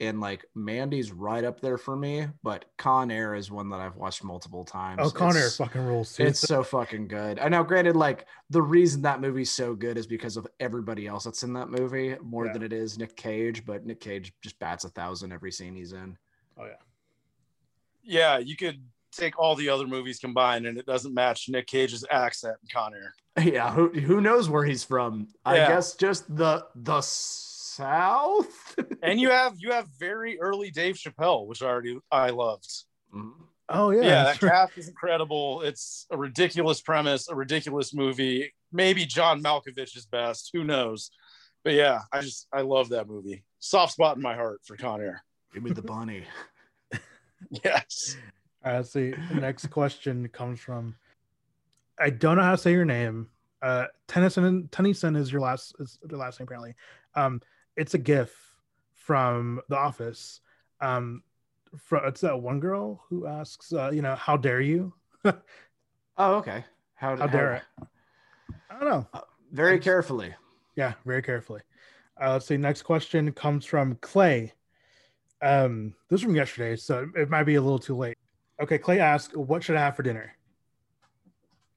[0.02, 3.98] And like Mandy's right up there for me, but Con Air is one that I've
[3.98, 5.02] watched multiple times.
[5.04, 6.16] Oh, Con Air It's- fucking rules.
[6.16, 6.24] Too.
[6.24, 7.38] It's so fucking good.
[7.38, 11.26] I know, granted, like the reason that movie's so good is because of everybody else
[11.26, 12.54] that's in that movie more Yeah.
[12.54, 15.92] than it is Nick Cage, but Nick Cage just bats a thousand every scene he's
[15.92, 16.18] in.
[16.58, 16.72] oh yeah.
[18.04, 18.82] yeah, you could
[19.12, 22.94] take all the other movies combined, and it doesn't match Nick Cage's accent in Con
[22.94, 23.14] Air.
[23.54, 25.28] Yeah, who who knows where he's from?
[25.46, 27.00] I guess just the the
[27.80, 28.76] south.
[29.02, 32.70] And you have you have very early Dave Chappelle, which I already I loved.
[33.16, 33.32] Mhm.
[33.70, 34.02] Oh yeah.
[34.02, 35.62] Yeah, that that's cast is incredible.
[35.62, 38.54] It's a ridiculous premise, a ridiculous movie.
[38.74, 40.50] Maybe John Malkovich is best.
[40.54, 41.12] Who knows?
[41.64, 43.44] But yeah, I just I love that movie.
[43.60, 45.24] Soft spot in my heart for Con Air.
[45.54, 46.24] Give me the bunny.
[47.64, 48.18] Yes.
[48.66, 49.12] All right, let's see.
[49.12, 50.96] The next question comes from.
[51.98, 53.30] I don't know how to say your name.
[53.62, 54.68] Uh, Tennyson.
[54.72, 55.74] Tennyson is your last.
[55.80, 56.76] Is the last name apparently.
[57.16, 57.42] Um,
[57.76, 58.36] it's a GIF
[58.94, 60.42] from The Office.
[60.82, 61.24] Um,
[61.78, 64.94] from it's that one girl who asks, uh, you know, how dare you?
[66.22, 66.66] Oh, okay.
[66.96, 67.64] How, How dare it?
[68.70, 69.08] I don't know.
[69.54, 70.36] Very It's- carefully.
[70.76, 71.62] Yeah, very carefully.
[72.22, 72.58] Uh, let's see.
[72.58, 74.52] Next question comes from Clay.
[75.42, 78.18] Um, this is from yesterday, so it might be a little too late.
[78.62, 80.36] Okay, Clay asks, "What should I have for dinner?"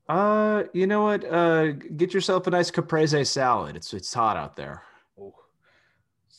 [0.08, 1.24] Uh, you know what?
[1.24, 3.76] Uh, get yourself a nice caprese salad.
[3.76, 4.82] It's it's hot out there.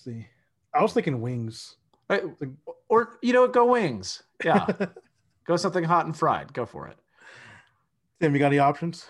[0.05, 0.27] Let's see.
[0.73, 1.77] I was thinking wings.
[2.09, 2.19] Uh,
[2.89, 4.23] Or you know, go wings.
[4.43, 4.65] Yeah,
[5.47, 6.53] go something hot and fried.
[6.53, 6.97] Go for it.
[8.19, 9.05] Tim, you got any options?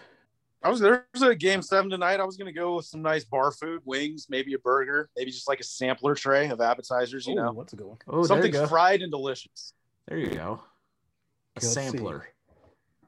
[0.63, 2.19] I was there's a game seven tonight.
[2.19, 5.47] I was gonna go with some nice bar food, wings, maybe a burger, maybe just
[5.47, 7.51] like a sampler tray of appetizers, you Ooh, know.
[7.51, 7.97] what's a good one?
[8.07, 8.67] Oh, there you Something go.
[8.67, 9.73] fried and delicious.
[10.07, 10.61] There you go.
[11.55, 11.73] A Okay, let's see.
[11.73, 12.27] sampler.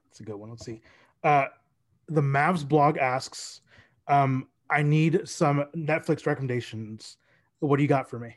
[0.09, 0.49] It's a good one.
[0.49, 0.81] Let's see.
[1.23, 1.45] Uh,
[2.07, 3.61] the Mavs blog asks,
[4.07, 7.17] um, "I need some Netflix recommendations.
[7.59, 8.35] What do you got for me?"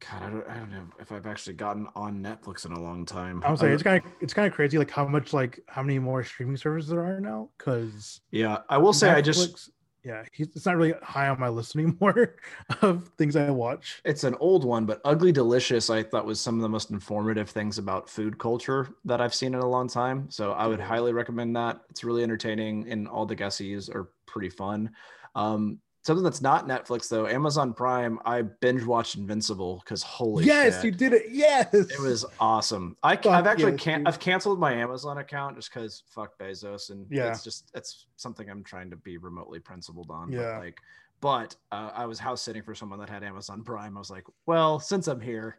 [0.00, 3.04] God, I don't, I don't know if I've actually gotten on Netflix in a long
[3.04, 3.42] time.
[3.44, 5.82] I was saying it's kind of it's kind of crazy, like how much like how
[5.82, 7.50] many more streaming services there are now.
[7.58, 9.70] Because yeah, I will say I just
[10.02, 12.36] yeah, he's, it's not really high on my list anymore
[12.80, 14.00] of things I watch.
[14.04, 17.50] it's an old one, but Ugly Delicious I thought was some of the most informative
[17.50, 20.30] things about food culture that I've seen in a long time.
[20.30, 21.80] So I would highly recommend that.
[21.90, 24.90] It's really entertaining and all the guesses are pretty fun.
[25.34, 30.76] Um, something that's not Netflix though, Amazon Prime, I binge watched Invincible because holy yes,
[30.76, 30.84] shit.
[30.84, 31.24] you did it.
[31.30, 32.96] Yes, It was awesome.
[33.02, 34.06] I, Fuck I've actually yes, can.
[34.06, 37.28] I've canceled my Amazon account just because fuck Bezos and Yeah.
[37.30, 40.32] it's just it's something I'm trying to be remotely principled on.
[40.32, 40.54] Yeah.
[40.54, 40.80] But like,
[41.20, 43.96] but uh, I was house sitting for someone that had Amazon Prime.
[43.96, 45.58] I was like, well, since I'm here,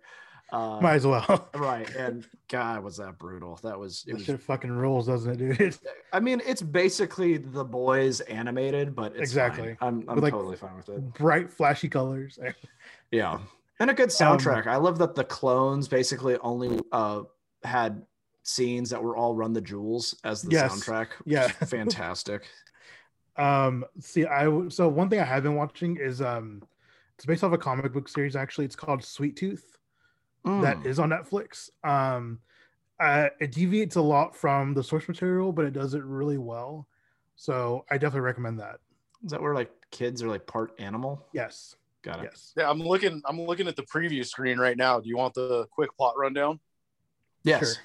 [0.52, 1.50] uh, might as well.
[1.56, 1.90] right.
[1.96, 3.60] And God, was that brutal?
[3.64, 4.26] That was it That was.
[4.26, 5.78] shit fucking rules, doesn't it, dude?
[6.14, 9.76] I mean, it's basically the boys animated, but it's Exactly.
[9.80, 10.04] Fine.
[10.04, 11.14] I'm I'm like, totally fine with it.
[11.14, 12.38] Bright, flashy colors.
[13.12, 13.40] Yeah.
[13.80, 14.68] And a good soundtrack.
[14.68, 17.24] I love that the clones basically only uh
[17.64, 18.06] had
[18.44, 20.72] scenes that were all Run the Jewels as the Yes.
[20.74, 21.08] soundtrack.
[21.26, 21.48] Yeah.
[21.48, 22.44] Fantastic.
[23.38, 26.62] Um, see, I so one thing I have been watching is um,
[27.16, 28.36] it's based off a comic book series.
[28.36, 29.71] Actually, it's called Sweet Tooth.
[30.44, 30.86] That Mm.
[30.86, 31.70] is on Netflix.
[31.84, 32.40] Um,
[33.00, 36.88] uh, it deviates a lot from the source material, but it does it really well.
[37.36, 38.80] So I definitely recommend that.
[39.24, 41.28] Is that where like kids are like part animal?
[41.34, 42.30] Yes, Got it.
[42.32, 42.54] yes.
[42.58, 45.00] Yeah, I'm looking I'm looking at the preview screen right now.
[45.00, 46.60] Do you want the quick plot rundown?
[47.44, 47.60] Yes.
[47.76, 47.84] Sure.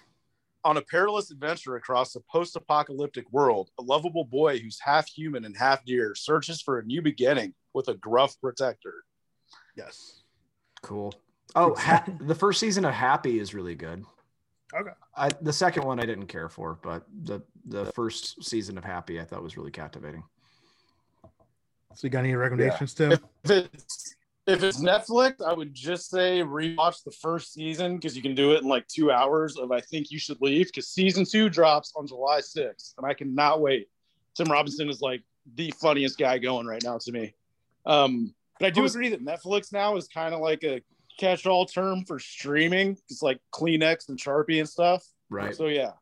[0.64, 5.44] On a perilous adventure across a post apocalyptic world, a lovable boy who's half human
[5.44, 9.04] and half deer searches for a new beginning with a gruff protector.
[9.76, 10.22] Yes.
[10.82, 11.14] Cool.
[11.56, 14.04] Oh, ha- the first season of Happy is really good.
[14.74, 14.90] Okay.
[15.16, 19.20] I, the second one I didn't care for, but the the first season of Happy
[19.20, 20.22] I thought was really captivating.
[21.94, 23.12] So you got any recommendations, Tim?
[23.12, 28.22] If it's if it's Netflix, I would just say rewatch the first season because you
[28.22, 31.24] can do it in like two hours of I think you should leave because season
[31.24, 33.88] two drops on July 6th and I cannot wait.
[34.36, 35.22] Tim Robinson is like
[35.54, 37.34] the funniest guy going right now to me.
[37.86, 40.80] Um, but I do agree that Netflix now is kind of like a
[41.18, 42.96] catch-all term for streaming.
[43.08, 45.04] It's like Kleenex and Sharpie and stuff.
[45.30, 45.54] Right.
[45.54, 45.92] So yeah,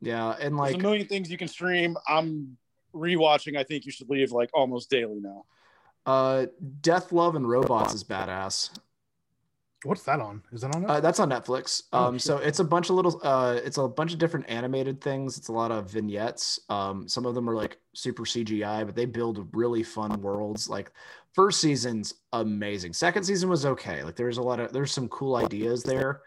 [0.00, 1.96] Yeah, and There's like a million things you can stream.
[2.08, 2.56] I'm
[2.94, 3.56] rewatching.
[3.56, 5.44] I think you should leave like almost daily now.
[6.06, 6.46] uh,
[6.80, 8.70] Death, Love, and Robots is badass.
[9.84, 10.42] What's that on?
[10.50, 10.84] Is that on?
[10.90, 11.84] Uh, that's on Netflix.
[11.92, 15.00] Oh, Um, so it's a bunch of little, uh, it's a bunch of different animated
[15.00, 15.38] things.
[15.38, 16.58] It's a lot of vignettes.
[16.68, 20.68] Um, some of them are like super CGI, but they build really fun worlds.
[20.68, 20.90] Like
[21.32, 22.92] first season's amazing.
[22.92, 24.02] Second season was okay.
[24.02, 26.22] Like there's a lot of there's some cool ideas there,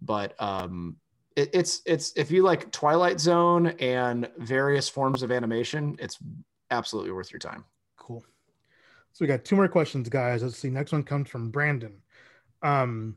[0.00, 0.96] but um,
[1.34, 6.18] it, it's it's if you like Twilight Zone and various forms of animation, it's
[6.70, 7.64] absolutely worth your time.
[7.96, 8.24] Cool.
[9.12, 10.44] So we got two more questions, guys.
[10.44, 10.70] Let's see.
[10.70, 12.00] Next one comes from Brandon.
[12.62, 13.16] Um,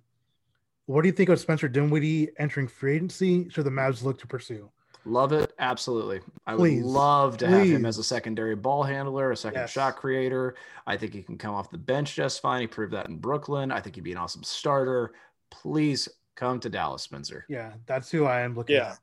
[0.85, 3.47] what do you think of Spencer Dinwiddie entering free agency?
[3.49, 4.69] Should the Mavs look to pursue?
[5.05, 5.53] Love it.
[5.59, 6.19] Absolutely.
[6.45, 6.83] I Please.
[6.83, 9.71] would love to have him as a secondary ball handler, a second Yes.
[9.71, 10.55] shot creator.
[10.85, 12.61] I think he can come off the bench just fine.
[12.61, 13.71] He proved that in Brooklyn.
[13.71, 15.13] I think he'd be an awesome starter.
[15.51, 17.45] Please come to Dallas, Spencer.
[17.47, 18.91] Yeah, that's who I am looking Yeah.
[18.91, 18.99] at.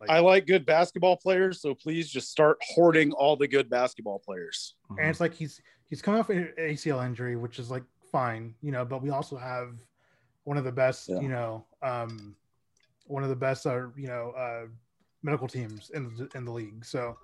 [0.00, 4.20] Like, I like good basketball players, so please just start hoarding all the good basketball
[4.20, 4.74] players.
[4.90, 4.98] Mhm.
[5.00, 5.60] and it's like he's
[5.90, 8.84] he's coming off an ACL injury, which is like fine, you know.
[8.84, 9.74] But we also have
[10.44, 11.20] one of the best, Yeah.
[11.20, 12.34] you know, um,
[13.06, 14.66] one of the best, uh, you know, uh,
[15.22, 16.84] medical teams in the, in the league.
[16.84, 17.16] So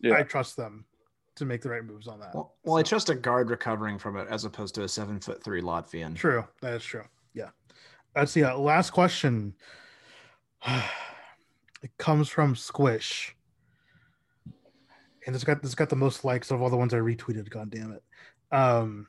[0.00, 0.14] Yeah.
[0.14, 0.84] I trust them
[1.36, 2.34] to make the right moves on that.
[2.34, 5.42] Well, well, I trust a guard recovering from it as opposed to a seven foot
[5.42, 6.14] three Latvian.
[6.14, 7.04] True, that is true.
[7.34, 7.50] Yeah.
[8.14, 8.42] Let's see.
[8.42, 9.54] Uh, last question.
[11.82, 13.34] it comes from Squish,
[15.24, 17.48] and this got this got the most likes of all the ones I retweeted.
[17.50, 18.02] God damn it.
[18.52, 19.06] Um,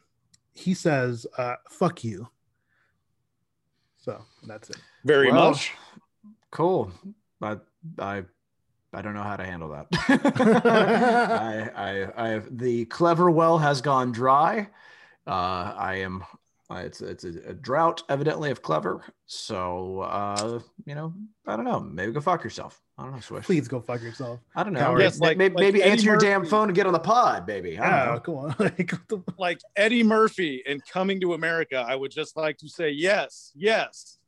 [0.54, 2.30] he says, uh, "Fuck you."
[3.98, 4.78] So that's it.
[5.06, 5.72] Very Well, much.
[6.50, 6.92] Cool.
[7.42, 7.58] I
[8.00, 8.24] I
[8.94, 9.88] I don't know how to handle that.
[11.76, 14.68] I, I I the clever well has gone dry.
[15.26, 16.24] Uh, I am.
[16.72, 19.04] Uh, It's it's a, a drought, evidently, of clever.
[19.26, 21.14] So uh, you know,
[21.46, 21.80] I don't know.
[21.80, 22.82] Maybe go fuck yourself.
[22.98, 23.46] I don't know, Swish.
[23.46, 24.40] Please go fuck yourself.
[24.56, 24.92] I don't know.
[24.92, 27.00] Maybe, Yes, like- maybe, like maybe Eddie answer your damn phone and get on the
[27.00, 27.80] pod, baby.
[27.80, 28.20] I don't Yeah, know.
[28.20, 28.56] come on.
[28.60, 28.94] like,
[29.40, 34.20] Like Eddie Murphy in Coming to America, I would just like to say yes, yes.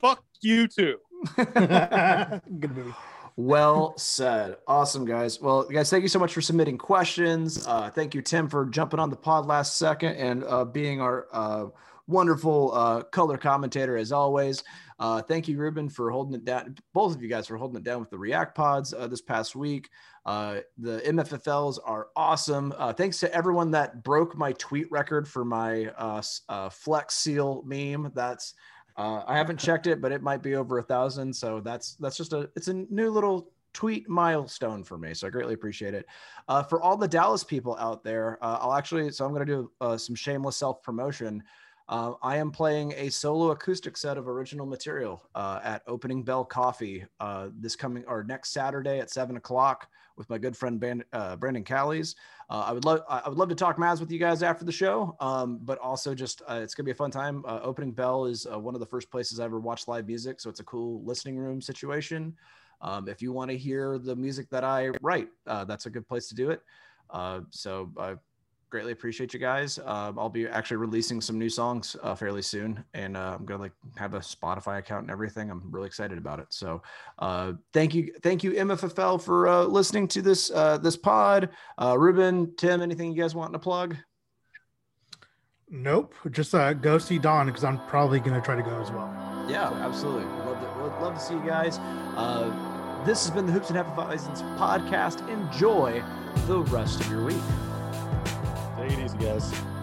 [0.00, 0.96] Fuck you too.
[1.36, 2.94] good movie.
[3.36, 4.56] Well said.
[4.66, 5.40] Awesome, guys.
[5.40, 7.66] Well, guys, thank you so much for submitting questions.
[7.66, 11.26] Uh, thank you, Tim, for jumping on the pod last second and uh, being our
[11.32, 11.66] uh,
[12.10, 14.62] wonderful uh, color commentator as always.
[14.98, 16.76] Uh, thank you, Ruben, for holding it down.
[16.92, 19.56] Both of you guys for holding it down with the React pods uh, this past
[19.56, 19.88] week.
[20.26, 22.74] Uh, the MFFLs are awesome.
[22.76, 28.12] Uh, thanks to everyone that broke my tweet record for my uh, Flex Seal meme.
[28.14, 28.54] That's
[28.96, 31.34] I haven't checked it, but it might be over a thousand.
[31.34, 35.14] So that's that's just a it's a new little tweet milestone for me.
[35.14, 36.06] So I greatly appreciate it.
[36.48, 39.52] Uh, for all the Dallas people out there, uh, I'll actually so I'm going to
[39.52, 41.42] do uh, some shameless self promotion.
[41.90, 46.44] Uh, I am playing a solo acoustic set of original material uh, at Opening Bell
[46.44, 51.02] Coffee uh, this coming or next Saturday at seven o'clock with my good friend Ban-
[51.12, 52.14] uh, Brandon Callies.
[52.48, 54.70] Uh, I would love I would love to talk Mavs with you guys after the
[54.70, 57.42] show, um, but also just uh, it's gonna be a fun time.
[57.44, 60.60] Opening Bell is one of the first places I ever watched live music, so it's
[60.60, 62.36] a cool listening room situation.
[62.82, 66.28] Um, if you want to hear the music that I write, that's a good place
[66.28, 66.62] to do it.
[67.50, 67.90] So
[68.70, 69.78] greatly appreciate you guys.
[69.84, 73.62] Um, I'll be actually releasing some new songs uh, fairly soon, and uh, I'm gonna
[73.62, 75.50] like have a Spotify account and everything.
[75.50, 76.46] I'm really excited about it.
[76.50, 76.80] So
[77.18, 81.50] uh, thank you, thank you MFFL for uh, listening to this uh, this pod.
[81.76, 83.96] Uh, Ruben, Tim, anything you guys want to plug?
[85.68, 86.14] Nope.
[86.30, 89.12] Just uh, go see Don because I'm probably gonna try to go as well.
[89.48, 90.24] Yeah, absolutely.
[90.24, 91.78] Love to, love to see you guys.
[92.16, 95.28] Uh, this has been the Hoops and Hefeweizens podcast.
[95.28, 96.02] Enjoy
[96.46, 97.36] the rest of your week
[98.92, 99.79] it easy, guys.